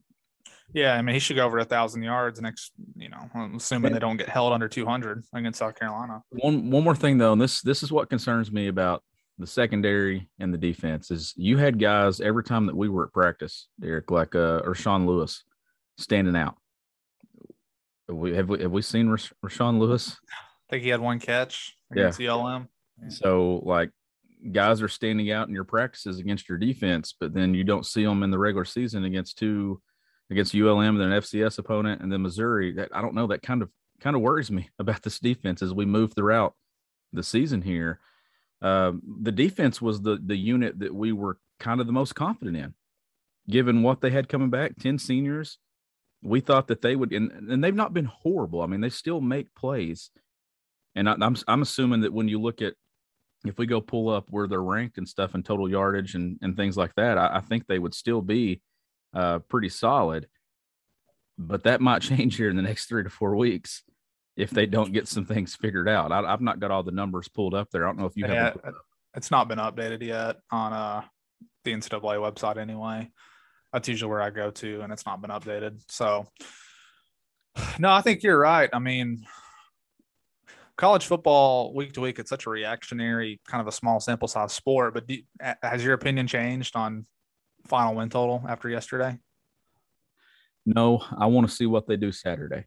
Yeah, 0.73 0.95
I 0.95 1.03
mean 1.03 1.15
he 1.15 1.21
should 1.21 1.37
go 1.37 1.47
over 1.47 1.59
a 1.59 1.65
thousand 1.65 2.03
yards 2.03 2.41
next. 2.41 2.73
You 2.97 3.09
know, 3.09 3.51
assuming 3.55 3.93
they 3.93 3.99
don't 3.99 4.17
get 4.17 4.29
held 4.29 4.53
under 4.53 4.69
200 4.69 5.25
against 5.33 5.61
South 5.61 5.79
Carolina. 5.79 6.23
One 6.31 6.71
one 6.71 6.85
more 6.85 6.97
thing 6.97 7.19
though, 7.19 7.33
and 7.33 7.41
this 7.41 7.61
this 7.63 7.83
is 7.83 7.93
what 7.93 8.11
concerns 8.11 8.51
me 8.51 8.67
about 8.67 9.03
the 9.39 9.47
secondary 9.47 10.29
and 10.39 10.53
the 10.53 10.59
defense 10.59 11.11
is 11.11 11.35
you 11.37 11.59
had 11.59 11.79
guys 11.79 12.21
every 12.21 12.43
time 12.43 12.67
that 12.67 12.77
we 12.77 12.89
were 12.89 13.07
at 13.07 13.13
practice, 13.13 13.69
Derek, 13.81 14.11
like 14.11 14.35
uh 14.35 14.63
or 14.65 14.75
Sean 14.75 15.07
Lewis, 15.07 15.45
standing 15.99 16.37
out 16.37 16.57
we 18.09 18.35
have 18.35 18.49
we 18.49 18.63
have 18.63 18.73
we 18.73 18.83
seen 18.83 19.09
Rash- 19.09 19.33
Rashawn 19.45 19.79
Lewis? 19.79 20.17
I 20.31 20.73
think 20.73 20.83
he 20.83 20.89
had 20.91 21.01
one 21.01 21.21
catch 21.21 21.77
against 21.91 22.21
yeah. 22.21 22.33
ULM. 22.33 22.69
So 23.09 23.63
like 23.65 23.91
guys 24.53 24.83
are 24.83 24.89
standing 24.89 25.31
out 25.31 25.49
in 25.49 25.55
your 25.55 25.65
practices 25.65 26.19
against 26.19 26.49
your 26.49 26.59
defense, 26.59 27.15
but 27.19 27.35
then 27.35 27.55
you 27.55 27.65
don't 27.65 27.87
see 27.87 28.05
them 28.05 28.23
in 28.23 28.31
the 28.31 28.39
regular 28.39 28.65
season 28.65 29.05
against 29.05 29.39
two 29.39 29.81
against 30.31 30.55
ULM, 30.55 30.81
and 30.81 31.01
then 31.01 31.13
an 31.13 31.23
FCS 31.23 31.59
opponent, 31.59 32.01
and 32.01 32.13
then 32.13 32.23
Missouri. 32.23 32.73
That 32.73 32.89
I 32.93 33.01
don't 33.01 33.15
know. 33.15 33.27
That 33.27 33.43
kind 33.43 33.63
of 33.63 33.71
kind 34.01 34.17
of 34.17 34.23
worries 34.23 34.51
me 34.51 34.71
about 34.79 35.03
this 35.03 35.19
defense 35.19 35.63
as 35.63 35.75
we 35.75 35.85
move 35.85 36.15
throughout 36.15 36.55
the 37.13 37.23
season 37.23 37.63
here. 37.63 38.01
Um, 38.63 39.03
the 39.23 39.33
defense 39.33 39.81
was 39.83 40.01
the 40.01 40.19
the 40.25 40.37
unit 40.37 40.79
that 40.81 40.95
we 40.95 41.13
were 41.13 41.39
kind 41.61 41.81
of 41.81 41.87
the 41.87 41.93
most 41.93 42.15
confident 42.15 42.57
in, 42.57 42.75
given 43.49 43.83
what 43.83 44.01
they 44.01 44.11
had 44.11 44.29
coming 44.29 44.51
back. 44.51 44.77
Ten 44.79 44.99
seniors, 44.99 45.59
we 46.27 46.41
thought 46.41 46.69
that 46.69 46.83
they 46.83 46.97
would, 46.97 47.13
and, 47.13 47.31
and 47.31 47.63
they've 47.63 47.75
not 47.75 47.95
been 47.95 48.07
horrible. 48.07 48.61
I 48.61 48.67
mean, 48.67 48.81
they 48.81 48.91
still 48.91 49.21
make 49.21 49.55
plays. 49.55 50.11
And 50.95 51.09
I, 51.09 51.13
am 51.13 51.23
I'm, 51.23 51.37
I'm 51.47 51.63
assuming 51.63 52.01
that 52.01 52.13
when 52.13 52.29
you 52.29 52.41
look 52.41 52.63
at, 52.63 52.75
if 53.45 53.59
we 53.59 53.67
go 53.67 53.81
pull 53.81 54.09
up 54.09 54.27
where 54.29 54.49
they're 54.49 54.63
ranked 54.63 54.99
and 54.99 55.09
stuff 55.09 55.35
and 55.35 55.45
total 55.45 55.71
yardage 55.71 56.15
and, 56.15 56.39
and 56.43 56.57
things 56.57 56.77
like 56.77 56.95
that, 56.97 57.17
I, 57.17 57.37
I 57.37 57.41
think 57.41 57.67
they 57.67 57.79
would 57.79 57.95
still 57.95 58.23
be 58.23 58.61
uh, 59.15 59.39
pretty 59.41 59.69
solid. 59.69 60.27
But 61.39 61.65
that 61.65 61.81
might 61.81 62.03
change 62.03 62.37
here 62.37 62.51
in 62.51 62.57
the 62.57 62.63
next 62.63 62.87
three 62.87 63.05
to 63.05 63.11
four 63.11 63.37
weeks 63.37 63.83
if 64.37 64.51
they 64.51 64.67
don't 64.67 64.93
get 64.93 65.09
some 65.09 65.25
things 65.25 65.55
figured 65.55 65.89
out. 65.89 66.13
I, 66.13 66.29
have 66.31 66.41
not 66.41 66.61
got 66.61 66.71
all 66.71 66.83
the 66.83 66.91
numbers 66.91 67.29
pulled 67.29 67.55
up 67.55 67.71
there. 67.71 67.85
I 67.85 67.89
don't 67.89 67.99
know 67.99 68.07
if 68.07 68.17
you 68.17 68.27
yeah, 68.27 68.45
have. 68.45 68.75
It's 69.15 69.31
not 69.31 69.49
been 69.49 69.59
updated 69.59 70.03
yet 70.03 70.37
on 70.51 70.73
uh, 70.73 71.03
the 71.65 71.73
NCAA 71.73 72.19
website 72.19 72.59
anyway 72.59 73.11
that's 73.73 73.89
usually 73.89 74.11
where 74.11 74.23
I 74.23 74.31
go 74.31 74.51
to, 74.51 74.81
and 74.81 74.93
it's 74.93 75.07
not 75.07 75.21
been 75.21 75.31
updated. 75.31 75.83
So, 75.89 76.27
no, 77.79 77.91
I 77.91 78.01
think 78.01 78.23
you're 78.23 78.39
right. 78.39 78.71
I 78.73 78.79
mean, 78.79 79.27
college 80.77 81.07
football 81.07 81.75
week 81.75 81.93
to 81.95 82.01
week, 82.01 82.19
it's 82.19 82.31
such 82.31 82.47
a 82.47 82.51
reactionary, 82.51 83.41
kind 83.47 83.61
of 83.61 83.67
a 83.67 83.73
small 83.73 84.01
sample 84.01 84.29
size 84.29 84.53
sport. 84.53 84.95
But 84.95 85.07
do, 85.07 85.19
has 85.63 85.85
your 85.85 85.95
opinion 85.95 86.27
changed 86.27 86.77
on 86.77 87.07
final 87.67 87.95
win 87.95 88.09
total 88.09 88.45
after 88.49 88.69
yesterday? 88.69 89.19
No, 90.65 91.03
I 91.17 91.27
want 91.27 91.49
to 91.49 91.55
see 91.55 91.67
what 91.67 91.87
they 91.87 91.97
do 91.97 92.13
Saturday. 92.13 92.65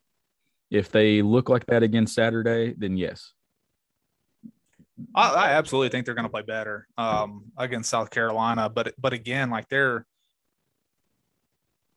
If 0.72 0.92
they 0.92 1.22
look 1.22 1.50
like 1.50 1.66
that 1.68 1.84
again 1.84 2.08
Saturday, 2.08 2.74
then 2.78 2.96
yes. 2.96 3.34
I, 5.16 5.30
I 5.30 5.50
absolutely 5.52 5.90
think 5.90 6.06
they're 6.06 6.16
going 6.16 6.26
to 6.26 6.32
play 6.32 6.42
better 6.42 6.88
um, 6.98 7.52
against 7.58 7.90
South 7.90 8.10
Carolina, 8.10 8.70
but 8.70 8.94
but 8.98 9.14
again, 9.14 9.50
like 9.50 9.68
they're 9.70 10.06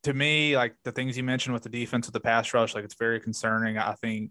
to 0.03 0.13
me, 0.13 0.57
like 0.57 0.75
the 0.85 0.93
things 0.93 1.17
you 1.17 1.23
mentioned 1.23 1.55
with 1.55 1.63
the 1.63 1.69
defense 1.69 2.07
of 2.07 2.13
the 2.13 2.21
pass 2.21 2.53
rush, 2.55 2.75
like 2.75 2.85
it's 2.85 2.95
very 2.95 3.21
concerning. 3.21 3.79
I 3.79 3.95
think 3.95 4.31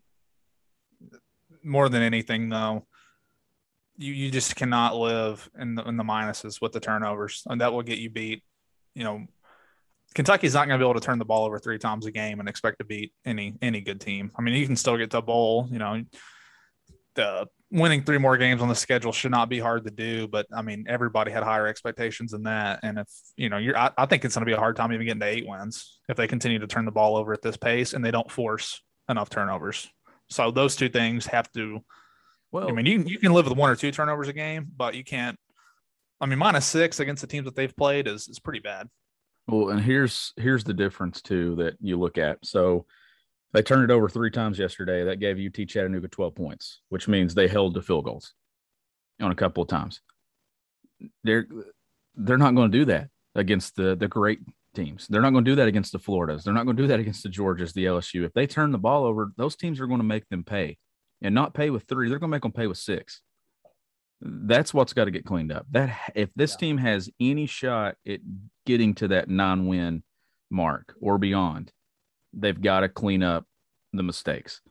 more 1.63 1.89
than 1.89 2.01
anything, 2.01 2.49
though, 2.49 2.85
you 3.97 4.13
you 4.13 4.31
just 4.31 4.55
cannot 4.55 4.95
live 4.95 5.49
in 5.59 5.75
the 5.75 5.83
in 5.83 5.97
the 5.97 6.03
minuses 6.03 6.61
with 6.61 6.71
the 6.71 6.79
turnovers, 6.79 7.43
and 7.47 7.61
that 7.61 7.71
will 7.71 7.83
get 7.83 7.99
you 7.99 8.09
beat. 8.09 8.43
You 8.95 9.03
know, 9.03 9.25
Kentucky's 10.13 10.53
not 10.53 10.67
going 10.67 10.77
to 10.79 10.83
be 10.83 10.89
able 10.89 10.99
to 10.99 11.05
turn 11.05 11.19
the 11.19 11.25
ball 11.25 11.45
over 11.45 11.59
three 11.59 11.77
times 11.77 12.05
a 12.05 12.11
game 12.11 12.39
and 12.39 12.49
expect 12.49 12.79
to 12.79 12.85
beat 12.85 13.13
any 13.25 13.55
any 13.61 13.81
good 13.81 14.01
team. 14.01 14.31
I 14.37 14.41
mean, 14.41 14.55
you 14.55 14.65
can 14.65 14.75
still 14.75 14.97
get 14.97 15.11
to 15.11 15.19
a 15.19 15.21
bowl. 15.21 15.67
You 15.71 15.79
know, 15.79 16.03
the 17.15 17.47
winning 17.71 18.03
three 18.03 18.17
more 18.17 18.37
games 18.37 18.61
on 18.61 18.67
the 18.67 18.75
schedule 18.75 19.11
should 19.11 19.31
not 19.31 19.49
be 19.49 19.59
hard 19.59 19.85
to 19.85 19.91
do. 19.91 20.27
But 20.27 20.45
I 20.53 20.61
mean, 20.61 20.85
everybody 20.87 21.31
had 21.31 21.43
higher 21.43 21.67
expectations 21.67 22.31
than 22.31 22.43
that. 22.43 22.81
And 22.83 22.99
if 22.99 23.07
you 23.37 23.49
know, 23.49 23.57
you're, 23.57 23.77
I, 23.77 23.91
I 23.97 24.05
think 24.05 24.25
it's 24.25 24.35
going 24.35 24.45
to 24.45 24.49
be 24.49 24.55
a 24.55 24.59
hard 24.59 24.75
time 24.75 24.91
even 24.93 25.05
getting 25.05 25.21
to 25.21 25.25
eight 25.25 25.47
wins 25.47 25.99
if 26.09 26.17
they 26.17 26.27
continue 26.27 26.59
to 26.59 26.67
turn 26.67 26.85
the 26.85 26.91
ball 26.91 27.15
over 27.15 27.33
at 27.33 27.41
this 27.41 27.57
pace 27.57 27.93
and 27.93 28.03
they 28.03 28.11
don't 28.11 28.29
force 28.29 28.81
enough 29.09 29.29
turnovers. 29.29 29.89
So 30.29 30.51
those 30.51 30.75
two 30.75 30.89
things 30.89 31.25
have 31.27 31.51
to. 31.53 31.79
Well, 32.51 32.67
I 32.67 32.73
mean, 32.73 32.85
you 32.85 33.03
you 33.05 33.17
can 33.17 33.31
live 33.31 33.47
with 33.47 33.57
one 33.57 33.69
or 33.69 33.75
two 33.75 33.91
turnovers 33.91 34.27
a 34.27 34.33
game, 34.33 34.67
but 34.75 34.95
you 34.95 35.03
can't. 35.03 35.37
I 36.19 36.25
mean, 36.25 36.37
minus 36.37 36.65
six 36.65 36.99
against 36.99 37.21
the 37.21 37.27
teams 37.27 37.45
that 37.45 37.55
they've 37.55 37.75
played 37.75 38.07
is 38.07 38.27
is 38.27 38.39
pretty 38.39 38.59
bad. 38.59 38.87
Well, 39.47 39.69
and 39.69 39.81
here's 39.81 40.33
here's 40.37 40.63
the 40.63 40.73
difference 40.73 41.21
too 41.21 41.55
that 41.55 41.75
you 41.79 41.97
look 41.97 42.17
at. 42.17 42.37
So 42.43 42.85
they 43.53 43.61
turned 43.61 43.83
it 43.83 43.93
over 43.93 44.07
three 44.07 44.31
times 44.31 44.57
yesterday. 44.57 45.03
That 45.03 45.19
gave 45.19 45.37
UT 45.37 45.67
Chattanooga 45.67 46.07
12 46.07 46.35
points, 46.35 46.81
which 46.89 47.07
means 47.07 47.33
they 47.33 47.47
held 47.47 47.73
to 47.73 47.81
field 47.81 48.05
goals 48.05 48.33
on 49.21 49.31
a 49.31 49.35
couple 49.35 49.63
of 49.63 49.69
times. 49.69 50.01
They're 51.23 51.47
they're 52.15 52.37
not 52.37 52.55
going 52.55 52.71
to 52.71 52.77
do 52.77 52.85
that 52.85 53.09
against 53.35 53.75
the 53.75 53.95
the 53.95 54.07
great 54.07 54.39
teams. 54.73 55.07
They're 55.07 55.21
not 55.21 55.31
going 55.31 55.43
to 55.43 55.51
do 55.51 55.55
that 55.55 55.67
against 55.67 55.91
the 55.91 55.99
Floridas. 55.99 56.43
They're 56.43 56.53
not 56.53 56.65
going 56.65 56.77
to 56.77 56.83
do 56.83 56.87
that 56.87 56.99
against 56.99 57.23
the 57.23 57.29
Georgias, 57.29 57.73
the 57.73 57.85
LSU. 57.85 58.23
If 58.23 58.33
they 58.33 58.47
turn 58.47 58.71
the 58.71 58.77
ball 58.77 59.03
over, 59.03 59.31
those 59.37 59.55
teams 59.55 59.79
are 59.79 59.87
going 59.87 59.99
to 59.99 60.05
make 60.05 60.27
them 60.29 60.43
pay, 60.43 60.77
and 61.21 61.35
not 61.35 61.53
pay 61.53 61.69
with 61.69 61.83
three. 61.83 62.07
They're 62.09 62.19
going 62.19 62.29
to 62.29 62.35
make 62.35 62.43
them 62.43 62.51
pay 62.51 62.67
with 62.67 62.77
six. 62.77 63.21
That's 64.21 64.73
what's 64.73 64.93
got 64.93 65.05
to 65.05 65.11
get 65.11 65.25
cleaned 65.25 65.51
up. 65.51 65.65
That 65.71 65.97
if 66.15 66.29
this 66.35 66.51
yeah. 66.53 66.57
team 66.57 66.77
has 66.77 67.09
any 67.19 67.47
shot 67.47 67.95
at 68.07 68.19
getting 68.65 68.93
to 68.95 69.09
that 69.09 69.29
nine 69.29 69.65
win 69.65 70.03
mark 70.51 70.95
or 71.01 71.17
beyond, 71.17 71.71
they've 72.33 72.59
got 72.59 72.81
to 72.81 72.89
clean 72.89 73.23
up 73.23 73.45
the 73.93 74.03
mistakes. 74.03 74.61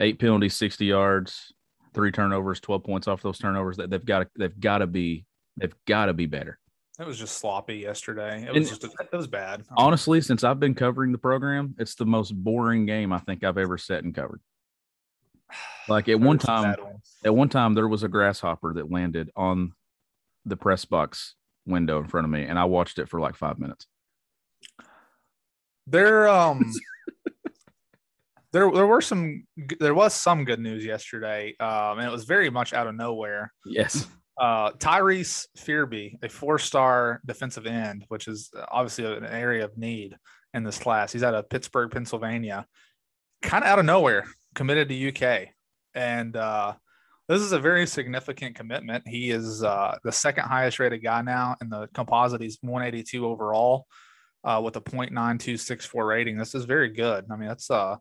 Eight 0.00 0.18
penalties, 0.18 0.54
60 0.54 0.86
yards, 0.86 1.52
three 1.94 2.12
turnovers, 2.12 2.60
12 2.60 2.84
points 2.84 3.08
off 3.08 3.22
those 3.22 3.38
turnovers. 3.38 3.76
That 3.76 3.90
they've 3.90 4.04
got 4.04 4.20
to 4.20 4.28
they've 4.36 4.60
got 4.60 4.78
to 4.78 4.86
be 4.86 5.26
they've 5.56 5.74
got 5.86 6.06
to 6.06 6.14
be 6.14 6.26
better. 6.26 6.58
It 6.98 7.06
was 7.06 7.18
just 7.18 7.38
sloppy 7.38 7.76
yesterday. 7.76 8.44
It 8.46 8.52
was 8.52 8.70
and 8.70 8.80
just 8.80 8.94
it 9.00 9.16
was 9.16 9.26
bad. 9.26 9.64
Honestly, 9.76 10.20
since 10.20 10.44
I've 10.44 10.60
been 10.60 10.74
covering 10.74 11.12
the 11.12 11.18
program, 11.18 11.74
it's 11.78 11.94
the 11.94 12.06
most 12.06 12.32
boring 12.32 12.86
game 12.86 13.12
I 13.12 13.18
think 13.18 13.44
I've 13.44 13.58
ever 13.58 13.78
set 13.78 14.04
and 14.04 14.14
covered. 14.14 14.40
Like 15.88 16.08
at 16.08 16.20
one 16.20 16.38
time, 16.38 16.76
at 17.24 17.34
one 17.34 17.48
time 17.48 17.74
there 17.74 17.88
was 17.88 18.02
a 18.02 18.08
grasshopper 18.08 18.74
that 18.74 18.90
landed 18.90 19.30
on 19.36 19.72
the 20.44 20.56
press 20.56 20.84
box 20.84 21.34
window 21.66 21.98
in 21.98 22.08
front 22.08 22.24
of 22.24 22.30
me, 22.30 22.44
and 22.44 22.58
I 22.58 22.64
watched 22.64 22.98
it 22.98 23.08
for 23.08 23.20
like 23.20 23.36
five 23.36 23.58
minutes. 23.58 23.86
There, 25.92 26.26
um, 26.40 26.72
there, 28.52 28.70
there 28.72 28.86
were 28.86 29.00
some, 29.00 29.44
there 29.78 29.94
was 29.94 30.14
some 30.14 30.44
good 30.44 30.58
news 30.58 30.84
yesterday, 30.84 31.54
um, 31.60 31.98
and 31.98 32.08
it 32.08 32.10
was 32.10 32.24
very 32.24 32.50
much 32.50 32.72
out 32.72 32.88
of 32.88 32.96
nowhere. 32.96 33.52
Yes. 33.64 34.06
Uh, 34.40 34.72
Tyrese 34.72 35.46
Fearbry, 35.58 36.16
a 36.24 36.28
four-star 36.28 37.20
defensive 37.24 37.66
end, 37.66 38.04
which 38.08 38.26
is 38.26 38.50
obviously 38.70 39.04
an 39.04 39.26
area 39.26 39.64
of 39.64 39.76
need 39.76 40.16
in 40.54 40.64
this 40.64 40.78
class. 40.78 41.12
He's 41.12 41.22
out 41.22 41.34
of 41.34 41.48
Pittsburgh, 41.48 41.90
Pennsylvania, 41.90 42.66
kind 43.42 43.62
of 43.62 43.68
out 43.68 43.78
of 43.78 43.84
nowhere, 43.84 44.24
committed 44.54 44.88
to 44.88 45.08
UK, 45.08 45.48
and 45.94 46.34
uh, 46.34 46.72
this 47.28 47.42
is 47.42 47.52
a 47.52 47.58
very 47.58 47.86
significant 47.86 48.56
commitment. 48.56 49.06
He 49.06 49.30
is 49.30 49.62
uh, 49.62 49.98
the 50.02 50.12
second 50.12 50.44
highest 50.44 50.78
rated 50.78 51.04
guy 51.04 51.22
now 51.22 51.56
in 51.60 51.68
the 51.68 51.88
composite. 51.94 52.40
He's 52.40 52.58
182 52.62 53.26
overall 53.26 53.86
uh, 54.44 54.60
with 54.62 54.76
a 54.76 54.80
0.9264 54.80 56.06
rating. 56.06 56.36
This 56.36 56.54
is 56.54 56.64
very 56.64 56.90
good. 56.90 57.26
I 57.30 57.36
mean, 57.36 57.48
that's 57.48 57.70
uh, 57.70 57.96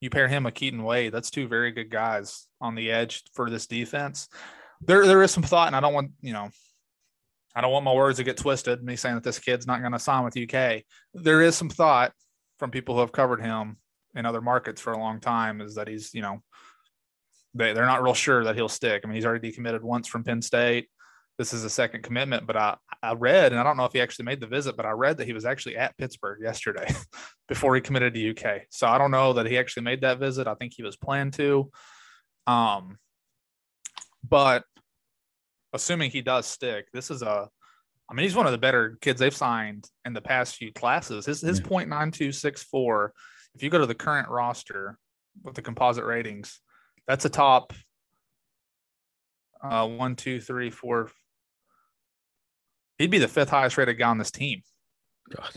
you 0.00 0.10
pair 0.10 0.28
him 0.28 0.44
with 0.44 0.54
Keaton 0.54 0.82
Wade. 0.82 1.12
That's 1.12 1.30
two 1.30 1.48
very 1.48 1.72
good 1.72 1.90
guys 1.90 2.46
on 2.60 2.74
the 2.74 2.90
edge 2.90 3.22
for 3.34 3.50
this 3.50 3.66
defense. 3.66 4.28
There, 4.80 5.06
there 5.06 5.22
is 5.22 5.32
some 5.32 5.42
thought, 5.42 5.66
and 5.66 5.76
I 5.76 5.80
don't 5.80 5.94
want 5.94 6.12
you 6.20 6.32
know, 6.32 6.50
I 7.54 7.60
don't 7.60 7.72
want 7.72 7.84
my 7.84 7.92
words 7.92 8.18
to 8.18 8.24
get 8.24 8.36
twisted. 8.36 8.82
Me 8.82 8.96
saying 8.96 9.16
that 9.16 9.24
this 9.24 9.40
kid's 9.40 9.66
not 9.66 9.80
going 9.80 9.92
to 9.92 9.98
sign 9.98 10.24
with 10.24 10.36
UK. 10.36 10.82
There 11.14 11.42
is 11.42 11.56
some 11.56 11.70
thought 11.70 12.12
from 12.58 12.70
people 12.70 12.94
who 12.94 13.00
have 13.00 13.12
covered 13.12 13.40
him 13.40 13.78
in 14.14 14.26
other 14.26 14.40
markets 14.40 14.80
for 14.80 14.92
a 14.92 14.98
long 14.98 15.20
time 15.20 15.60
is 15.60 15.74
that 15.74 15.88
he's 15.88 16.14
you 16.14 16.22
know 16.22 16.42
they, 17.54 17.72
they're 17.72 17.86
not 17.86 18.02
real 18.02 18.14
sure 18.14 18.44
that 18.44 18.54
he'll 18.54 18.68
stick. 18.68 19.02
I 19.02 19.08
mean, 19.08 19.16
he's 19.16 19.26
already 19.26 19.50
decommitted 19.50 19.82
once 19.82 20.06
from 20.06 20.22
Penn 20.22 20.42
State. 20.42 20.88
This 21.38 21.52
is 21.52 21.62
a 21.62 21.70
second 21.70 22.02
commitment, 22.02 22.46
but 22.48 22.56
I, 22.56 22.76
I 23.00 23.14
read, 23.14 23.52
and 23.52 23.60
I 23.60 23.62
don't 23.62 23.76
know 23.76 23.84
if 23.84 23.92
he 23.92 24.00
actually 24.00 24.24
made 24.24 24.40
the 24.40 24.48
visit, 24.48 24.76
but 24.76 24.86
I 24.86 24.90
read 24.90 25.18
that 25.18 25.26
he 25.26 25.32
was 25.32 25.44
actually 25.44 25.76
at 25.76 25.96
Pittsburgh 25.96 26.40
yesterday 26.42 26.92
before 27.48 27.76
he 27.76 27.80
committed 27.80 28.14
to 28.14 28.30
UK. 28.30 28.62
So 28.70 28.88
I 28.88 28.98
don't 28.98 29.12
know 29.12 29.34
that 29.34 29.46
he 29.46 29.56
actually 29.56 29.84
made 29.84 30.00
that 30.00 30.18
visit. 30.18 30.48
I 30.48 30.54
think 30.54 30.74
he 30.74 30.82
was 30.82 30.96
planned 30.96 31.34
to. 31.34 31.70
Um, 32.48 32.98
but 34.28 34.64
assuming 35.72 36.10
he 36.10 36.22
does 36.22 36.46
stick, 36.46 36.88
this 36.92 37.08
is 37.08 37.22
a, 37.22 37.48
I 38.10 38.14
mean, 38.14 38.24
he's 38.24 38.34
one 38.34 38.46
of 38.46 38.52
the 38.52 38.58
better 38.58 38.98
kids 39.00 39.20
they've 39.20 39.34
signed 39.34 39.88
in 40.04 40.14
the 40.14 40.20
past 40.20 40.56
few 40.56 40.72
classes. 40.72 41.26
His 41.26 41.40
his 41.40 41.60
yeah. 41.60 41.66
0.9264, 41.66 43.10
if 43.54 43.62
you 43.62 43.70
go 43.70 43.78
to 43.78 43.86
the 43.86 43.94
current 43.94 44.28
roster 44.28 44.98
with 45.44 45.54
the 45.54 45.62
composite 45.62 46.04
ratings, 46.04 46.60
that's 47.06 47.26
a 47.26 47.30
top 47.30 47.72
uh, 49.62 49.86
one, 49.86 50.16
two, 50.16 50.40
three, 50.40 50.70
four. 50.70 51.10
He'd 52.98 53.10
be 53.10 53.18
the 53.18 53.28
fifth 53.28 53.50
highest 53.50 53.78
rated 53.78 53.98
guy 53.98 54.08
on 54.08 54.18
this 54.18 54.30
team. 54.30 54.62
God. 55.34 55.50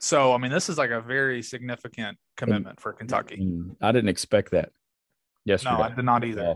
So, 0.00 0.32
I 0.32 0.38
mean, 0.38 0.50
this 0.50 0.68
is 0.68 0.78
like 0.78 0.90
a 0.90 1.00
very 1.00 1.42
significant 1.42 2.18
commitment 2.36 2.80
for 2.80 2.92
Kentucky. 2.92 3.66
I 3.80 3.92
didn't 3.92 4.08
expect 4.08 4.52
that 4.52 4.70
yesterday. 5.44 5.76
No, 5.76 5.82
I 5.82 5.94
did 5.94 6.04
not 6.04 6.24
either. 6.24 6.54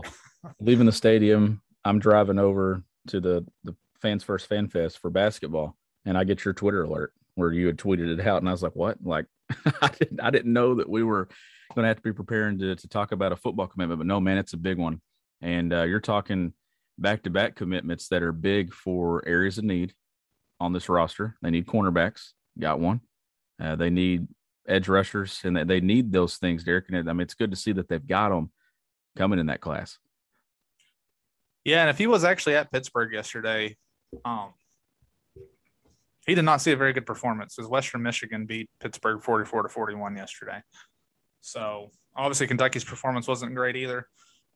Leaving 0.59 0.85
the 0.85 0.91
stadium, 0.91 1.61
I'm 1.83 1.99
driving 1.99 2.39
over 2.39 2.83
to 3.07 3.19
the, 3.19 3.45
the 3.63 3.75
Fans 4.01 4.23
First 4.23 4.47
Fan 4.47 4.67
Fest 4.67 4.99
for 4.99 5.09
basketball, 5.09 5.75
and 6.05 6.17
I 6.17 6.23
get 6.23 6.45
your 6.45 6.53
Twitter 6.53 6.83
alert 6.83 7.13
where 7.35 7.51
you 7.51 7.67
had 7.67 7.77
tweeted 7.77 8.17
it 8.17 8.25
out. 8.25 8.41
And 8.41 8.47
I 8.47 8.51
was 8.51 8.63
like, 8.63 8.75
what? 8.75 8.97
Like, 9.03 9.25
I, 9.81 9.89
didn't, 9.89 10.21
I 10.21 10.29
didn't 10.29 10.53
know 10.53 10.75
that 10.75 10.89
we 10.89 11.03
were 11.03 11.27
going 11.73 11.83
to 11.83 11.87
have 11.87 11.97
to 11.97 12.03
be 12.03 12.13
preparing 12.13 12.59
to, 12.59 12.75
to 12.75 12.87
talk 12.87 13.11
about 13.11 13.31
a 13.31 13.35
football 13.35 13.67
commitment. 13.67 13.99
But 13.99 14.07
no, 14.07 14.19
man, 14.19 14.37
it's 14.37 14.53
a 14.53 14.57
big 14.57 14.77
one. 14.77 15.01
And 15.41 15.73
uh, 15.73 15.83
you're 15.83 15.99
talking 15.99 16.53
back 16.97 17.23
to 17.23 17.29
back 17.29 17.55
commitments 17.55 18.07
that 18.09 18.23
are 18.23 18.31
big 18.31 18.73
for 18.73 19.27
areas 19.27 19.57
of 19.57 19.65
need 19.65 19.93
on 20.59 20.73
this 20.73 20.89
roster. 20.89 21.35
They 21.41 21.51
need 21.51 21.67
cornerbacks, 21.67 22.31
got 22.59 22.79
one. 22.79 23.01
Uh, 23.61 23.75
they 23.75 23.89
need 23.89 24.27
edge 24.67 24.87
rushers, 24.87 25.41
and 25.43 25.57
they 25.69 25.81
need 25.81 26.11
those 26.11 26.37
things, 26.37 26.63
Derek. 26.63 26.85
And 26.89 27.09
I 27.09 27.13
mean, 27.13 27.21
it's 27.21 27.33
good 27.33 27.51
to 27.51 27.57
see 27.57 27.71
that 27.73 27.89
they've 27.89 28.05
got 28.05 28.29
them 28.29 28.51
coming 29.17 29.39
in 29.39 29.47
that 29.47 29.61
class. 29.61 29.97
Yeah, 31.63 31.81
and 31.81 31.89
if 31.89 31.97
he 31.97 32.07
was 32.07 32.23
actually 32.23 32.55
at 32.55 32.71
Pittsburgh 32.71 33.13
yesterday, 33.13 33.77
um, 34.25 34.53
he 36.25 36.35
did 36.35 36.43
not 36.43 36.61
see 36.61 36.71
a 36.71 36.77
very 36.77 36.93
good 36.93 37.05
performance 37.05 37.57
as 37.59 37.67
Western 37.67 38.01
Michigan 38.01 38.45
beat 38.45 38.69
Pittsburgh 38.79 39.21
44 39.21 39.63
to 39.63 39.69
41 39.69 40.15
yesterday. 40.15 40.61
So 41.41 41.91
obviously 42.15 42.47
Kentucky's 42.47 42.83
performance 42.83 43.27
wasn't 43.27 43.55
great 43.55 43.75
either. 43.75 44.07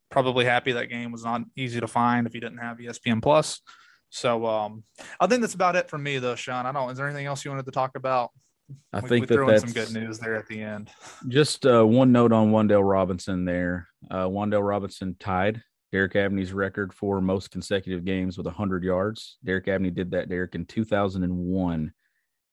Probably 0.10 0.46
happy 0.46 0.72
that 0.74 0.88
game 0.88 1.12
was 1.12 1.26
not 1.26 1.42
easy 1.56 1.82
to 1.82 1.88
find 1.88 2.26
if 2.26 2.34
you 2.34 2.40
didn't 2.40 2.60
have 2.60 2.78
ESPN 2.78 3.22
Plus. 3.22 3.62
So 4.10 4.46
um, 4.46 4.84
I 5.20 5.28
think 5.28 5.42
that's 5.42 5.54
about 5.54 5.76
it 5.76 5.90
for 5.90 5.98
me 5.98 6.20
though, 6.20 6.36
Sean. 6.36 6.66
I 6.66 6.72
don't. 6.72 6.90
Is 6.92 6.98
there 6.98 7.08
anything 7.08 7.26
else 7.26 7.44
you 7.44 7.52
wanted 7.52 7.66
to 7.66 7.72
talk 7.72 7.96
about? 7.96 8.32
I 8.92 9.00
we, 9.00 9.08
think 9.10 9.30
we 9.30 9.36
that 9.36 9.46
that's 9.46 9.62
some 9.64 9.72
good 9.72 9.94
news 9.94 10.20
there 10.20 10.36
at 10.36 10.48
the 10.48 10.62
end. 10.62 10.90
Just 11.28 11.66
uh, 11.66 11.86
one 11.86 12.12
note 12.12 12.34
on 12.34 12.52
Wan'Dale 12.52 12.90
Robinson 12.90 13.46
there. 13.46 13.88
Uh, 14.12 14.28
Wan'Dale 14.28 14.68
Robinson 14.68 15.16
tied 15.20 15.62
Derek 15.92 16.16
Abney's 16.16 16.52
record 16.52 16.94
for 16.94 17.22
most 17.22 17.52
consecutive 17.52 18.04
games 18.04 18.38
with 18.38 18.46
100 18.46 18.84
yards. 18.84 19.38
Derek 19.44 19.68
Abney 19.68 19.90
did 19.90 20.12
that, 20.12 20.30
Derek, 20.30 20.56
in 20.56 20.66
2001 20.66 21.94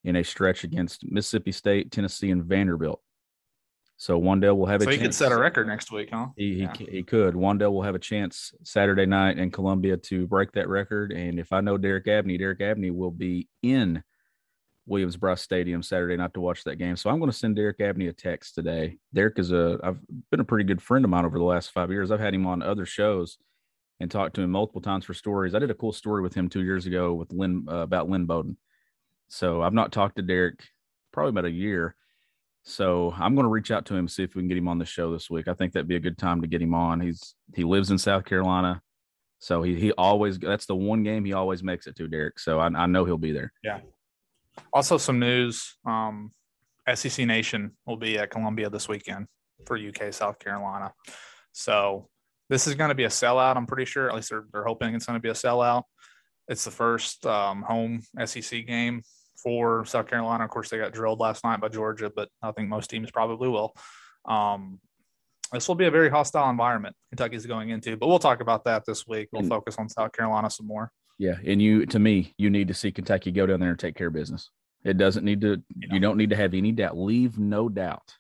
in 0.04 0.16
a 0.16 0.22
stretch 0.22 0.64
against 0.64 1.04
Mississippi 1.10 1.50
State, 1.50 1.90
Tennessee, 1.90 2.30
and 2.30 2.44
Vanderbilt. 2.44 3.00
So 3.96 4.20
Wan'Dale 4.20 4.57
will 4.57 4.66
have 4.66 4.83
so 4.83 4.88
a 4.88 4.92
he 4.92 4.98
chance. 4.98 5.07
could 5.07 5.14
set 5.14 5.33
a 5.33 5.38
record 5.38 5.66
next 5.66 5.92
week, 5.92 6.11
huh? 6.12 6.26
He, 6.37 6.62
yeah. 6.62 6.72
he, 6.76 6.85
he 6.87 7.02
could. 7.02 7.35
Wan'Dale 7.35 7.72
will 7.72 7.83
have 7.83 7.94
a 7.94 8.00
chance 8.00 8.52
Saturday 8.62 9.07
night 9.07 9.38
in 9.38 9.50
Columbia 9.50 9.96
to 9.96 10.26
break 10.26 10.52
that 10.52 10.68
record. 10.68 11.12
And 11.12 11.38
if 11.38 11.52
I 11.52 11.61
know 11.61 11.78
Derek 11.78 12.09
Abney, 12.09 12.37
Derek 12.37 12.61
Abney 12.61 12.90
will 12.90 13.12
be 13.12 13.48
in 13.62 14.02
Williams-Brice 14.87 15.40
Stadium 15.40 15.83
Saturday 15.83 16.16
night 16.16 16.35
to 16.35 16.40
watch 16.40 16.64
that 16.64 16.76
game. 16.76 16.96
So 16.96 17.09
I'm 17.09 17.18
going 17.18 17.30
to 17.30 17.37
send 17.37 17.57
Derek 17.57 17.80
Abney 17.80 18.09
a 18.09 18.12
text 18.12 18.54
today. 18.54 18.98
Derek 19.14 19.38
is 19.38 19.52
a 19.52 19.78
I've 19.83 19.98
been 20.30 20.40
a 20.40 20.44
pretty 20.44 20.64
good 20.64 20.83
friend 20.83 21.04
of 21.04 21.11
mine 21.11 21.24
over 21.24 21.38
the 21.38 21.44
last 21.44 21.70
five 21.70 21.90
years. 21.90 22.11
I've 22.11 22.20
had 22.20 22.35
him 22.35 22.46
on 22.46 22.62
other 22.62 22.85
shows 22.85 23.38
and 24.00 24.11
talked 24.11 24.35
to 24.35 24.42
him 24.42 24.50
multiple 24.50 24.83
times 24.83 25.04
for 25.04 25.14
stories. 25.14 25.54
I 25.54 25.61
did 25.61 25.70
a 25.70 25.74
cool 25.74 25.92
story 25.92 26.20
with 26.20 26.35
him 26.35 26.48
two 26.48 26.64
years 26.64 26.85
ago 26.85 27.14
with 27.14 27.33
Lynn 27.33 27.66
uh, 27.70 27.76
about 27.76 28.11
Lynn 28.11 28.26
Bowden. 28.26 28.59
So 29.28 29.62
I've 29.62 29.72
not 29.72 29.92
talked 29.92 30.16
to 30.16 30.22
Derek 30.22 30.64
probably 31.12 31.30
about 31.30 31.44
a 31.46 31.50
year 31.50 31.96
so 32.64 33.12
I'm 33.16 33.35
going 33.35 33.44
to 33.44 33.50
reach 33.50 33.70
out 33.70 33.85
to 33.87 33.94
him 33.94 34.09
see 34.09 34.22
if 34.22 34.35
we 34.35 34.40
can 34.40 34.48
get 34.48 34.57
him 34.57 34.68
on 34.68 34.79
the 34.79 34.87
show 34.87 35.12
this 35.12 35.29
week. 35.29 35.48
I 35.48 35.55
think 35.55 35.72
that'd 35.72 35.87
be 35.87 35.96
a 35.96 36.00
good 36.00 36.16
time 36.16 36.40
to 36.40 36.46
get 36.46 36.62
him 36.62 36.74
on. 36.74 37.00
He's 37.00 37.35
he 37.55 37.62
lives 37.62 37.90
in 37.90 37.98
South 37.98 38.24
Carolina, 38.24 38.81
so 39.38 39.62
he 39.62 39.74
he 39.74 39.92
always 39.92 40.38
that's 40.38 40.64
the 40.64 40.74
one 40.74 41.03
game 41.03 41.27
he 41.27 41.35
always 41.35 41.62
makes 41.62 41.87
it 41.87 41.94
to, 41.96 42.09
Derek. 42.09 42.38
So 42.38 42.59
I, 42.59 42.66
I 42.68 42.87
know 42.87 43.05
he'll 43.05 43.18
be 43.18 43.33
there. 43.33 43.53
Yeah. 43.62 43.81
Also, 44.72 44.96
some 44.96 45.18
news: 45.18 45.77
um, 45.85 46.33
SEC 46.92 47.27
Nation 47.27 47.72
will 47.87 47.98
be 47.98 48.18
at 48.18 48.31
Columbia 48.31 48.70
this 48.70 48.88
weekend 48.88 49.27
for 49.66 49.77
UK 49.77 50.12
South 50.14 50.38
Carolina. 50.38 50.92
So 51.53 52.09
this 52.48 52.66
is 52.66 52.77
going 52.77 52.88
to 52.88 52.94
be 52.94 53.05
a 53.05 53.09
sellout. 53.09 53.57
I'm 53.57 53.66
pretty 53.66 53.85
sure. 53.85 54.09
At 54.09 54.14
least 54.14 54.31
they're 54.31 54.46
they're 54.53 54.64
hoping 54.64 54.94
it's 54.94 55.05
going 55.05 55.18
to 55.18 55.22
be 55.22 55.29
a 55.29 55.35
sellout. 55.35 55.83
It's 56.48 56.64
the 56.64 56.70
first 56.70 57.27
um, 57.27 57.62
home 57.62 58.00
SEC 58.24 58.66
game 58.66 59.03
for 59.42 59.85
South 59.85 60.09
Carolina. 60.09 60.44
Of 60.44 60.51
course, 60.51 60.70
they 60.70 60.79
got 60.79 60.92
drilled 60.92 61.20
last 61.20 61.44
night 61.44 61.61
by 61.61 61.68
Georgia, 61.68 62.11
but 62.14 62.29
I 62.42 62.53
think 62.53 62.68
most 62.68 62.90
teams 62.90 63.11
probably 63.11 63.49
will. 63.49 63.75
Um, 64.25 64.81
this 65.53 65.68
will 65.68 65.75
be 65.75 65.85
a 65.85 65.90
very 65.90 66.11
hostile 66.11 66.51
environment 66.51 66.97
Kentucky's 67.11 67.47
going 67.47 67.70
into, 67.70 67.97
but 67.97 68.09
we'll 68.09 68.18
talk 68.18 68.40
about 68.40 68.64
that 68.64 68.85
this 68.87 69.07
week. 69.07 69.29
We'll 69.33 69.49
focus 69.49 69.77
on 69.79 69.88
South 69.88 70.12
Carolina 70.12 70.51
some 70.51 70.66
more. 70.66 70.90
Yeah, 71.18 71.37
and 71.47 71.62
you, 71.62 71.87
to 71.87 71.99
me, 71.99 72.35
you 72.38 72.51
need 72.51 72.68
to 72.68 72.75
see 72.75 72.90
Kentucky 72.90 73.31
go 73.31 73.47
down 73.47 73.61
there 73.61 73.70
and 73.70 73.79
take 73.79 73.94
care 73.94 74.09
of 74.09 74.14
business. 74.14 74.51
It 74.85 74.99
doesn't 74.99 75.25
need 75.25 75.40
to. 75.42 75.62
You, 75.77 75.88
know. 75.88 75.94
you 75.94 76.01
don't 76.01 76.16
need 76.16 76.31
to 76.31 76.37
have 76.37 76.55
any 76.55 76.73
doubt. 76.73 76.99
Leave 76.99 77.38
no 77.38 77.68
doubt, 77.68 78.14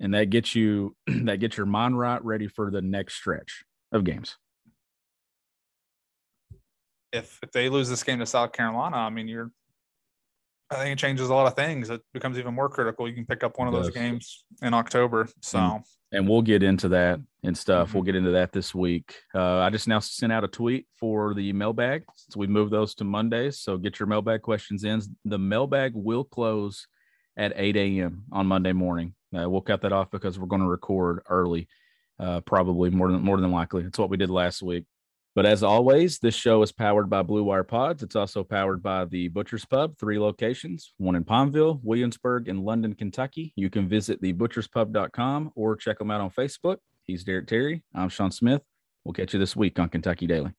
and 0.00 0.14
that 0.14 0.30
gets 0.30 0.54
you 0.54 0.94
that 1.06 1.40
gets 1.40 1.56
your 1.56 1.66
mind 1.66 1.98
right, 1.98 2.24
ready 2.24 2.46
for 2.46 2.70
the 2.70 2.80
next 2.80 3.14
stretch 3.14 3.64
of 3.92 4.04
games. 4.04 4.36
If 7.12 7.40
if 7.42 7.50
they 7.50 7.68
lose 7.68 7.88
this 7.88 8.04
game 8.04 8.20
to 8.20 8.26
South 8.26 8.52
Carolina, 8.52 8.96
I 8.96 9.10
mean, 9.10 9.26
you're 9.26 9.50
I 10.70 10.76
think 10.76 10.92
it 10.92 10.98
changes 10.98 11.28
a 11.28 11.34
lot 11.34 11.46
of 11.46 11.54
things. 11.54 11.90
It 11.90 12.02
becomes 12.12 12.38
even 12.38 12.54
more 12.54 12.68
critical. 12.68 13.08
You 13.08 13.14
can 13.14 13.24
pick 13.24 13.44
up 13.44 13.58
one 13.58 13.68
of 13.68 13.74
those 13.74 13.90
games 13.90 14.44
in 14.62 14.74
October. 14.74 15.28
So, 15.40 15.58
mm. 15.58 15.82
and 16.10 16.28
we'll 16.28 16.42
get 16.42 16.62
into 16.64 16.88
that 16.88 17.20
and 17.44 17.56
stuff. 17.56 17.88
Mm-hmm. 17.88 17.96
We'll 17.96 18.04
get 18.04 18.16
into 18.16 18.32
that 18.32 18.52
this 18.52 18.74
week. 18.74 19.14
Uh, 19.32 19.58
I 19.58 19.70
just 19.70 19.86
now 19.86 20.00
sent 20.00 20.32
out 20.32 20.42
a 20.42 20.48
tweet 20.48 20.86
for 20.98 21.34
the 21.34 21.52
mailbag 21.52 22.02
since 22.16 22.36
we 22.36 22.48
moved 22.48 22.72
those 22.72 22.96
to 22.96 23.04
Mondays. 23.04 23.60
So 23.60 23.78
get 23.78 24.00
your 24.00 24.08
mailbag 24.08 24.42
questions 24.42 24.82
in. 24.82 25.00
The 25.24 25.38
mailbag 25.38 25.92
will 25.94 26.24
close 26.24 26.88
at 27.36 27.52
8 27.54 27.76
a.m. 27.76 28.24
on 28.32 28.46
Monday 28.46 28.72
morning. 28.72 29.14
Uh, 29.36 29.48
we'll 29.48 29.60
cut 29.60 29.82
that 29.82 29.92
off 29.92 30.10
because 30.10 30.38
we're 30.38 30.46
going 30.46 30.62
to 30.62 30.68
record 30.68 31.20
early, 31.28 31.68
uh, 32.18 32.40
probably 32.40 32.90
more 32.90 33.12
than 33.12 33.22
more 33.22 33.40
than 33.40 33.52
likely. 33.52 33.84
It's 33.84 33.98
what 33.98 34.10
we 34.10 34.16
did 34.16 34.30
last 34.30 34.62
week. 34.62 34.84
But 35.36 35.44
as 35.44 35.62
always, 35.62 36.18
this 36.18 36.34
show 36.34 36.62
is 36.62 36.72
powered 36.72 37.10
by 37.10 37.20
Blue 37.20 37.44
Wire 37.44 37.62
Pods. 37.62 38.02
It's 38.02 38.16
also 38.16 38.42
powered 38.42 38.82
by 38.82 39.04
the 39.04 39.28
Butcher's 39.28 39.66
Pub, 39.66 39.94
three 40.00 40.18
locations, 40.18 40.94
one 40.96 41.14
in 41.14 41.24
Palmville, 41.24 41.78
Williamsburg, 41.82 42.48
and 42.48 42.64
London, 42.64 42.94
Kentucky. 42.94 43.52
You 43.54 43.68
can 43.68 43.86
visit 43.86 44.22
thebutcherspub.com 44.22 45.52
or 45.54 45.76
check 45.76 45.98
them 45.98 46.10
out 46.10 46.22
on 46.22 46.30
Facebook. 46.30 46.78
He's 47.02 47.22
Derek 47.22 47.48
Terry. 47.48 47.84
I'm 47.94 48.08
Sean 48.08 48.32
Smith. 48.32 48.62
We'll 49.04 49.12
catch 49.12 49.34
you 49.34 49.38
this 49.38 49.54
week 49.54 49.78
on 49.78 49.90
Kentucky 49.90 50.26
Daily. 50.26 50.52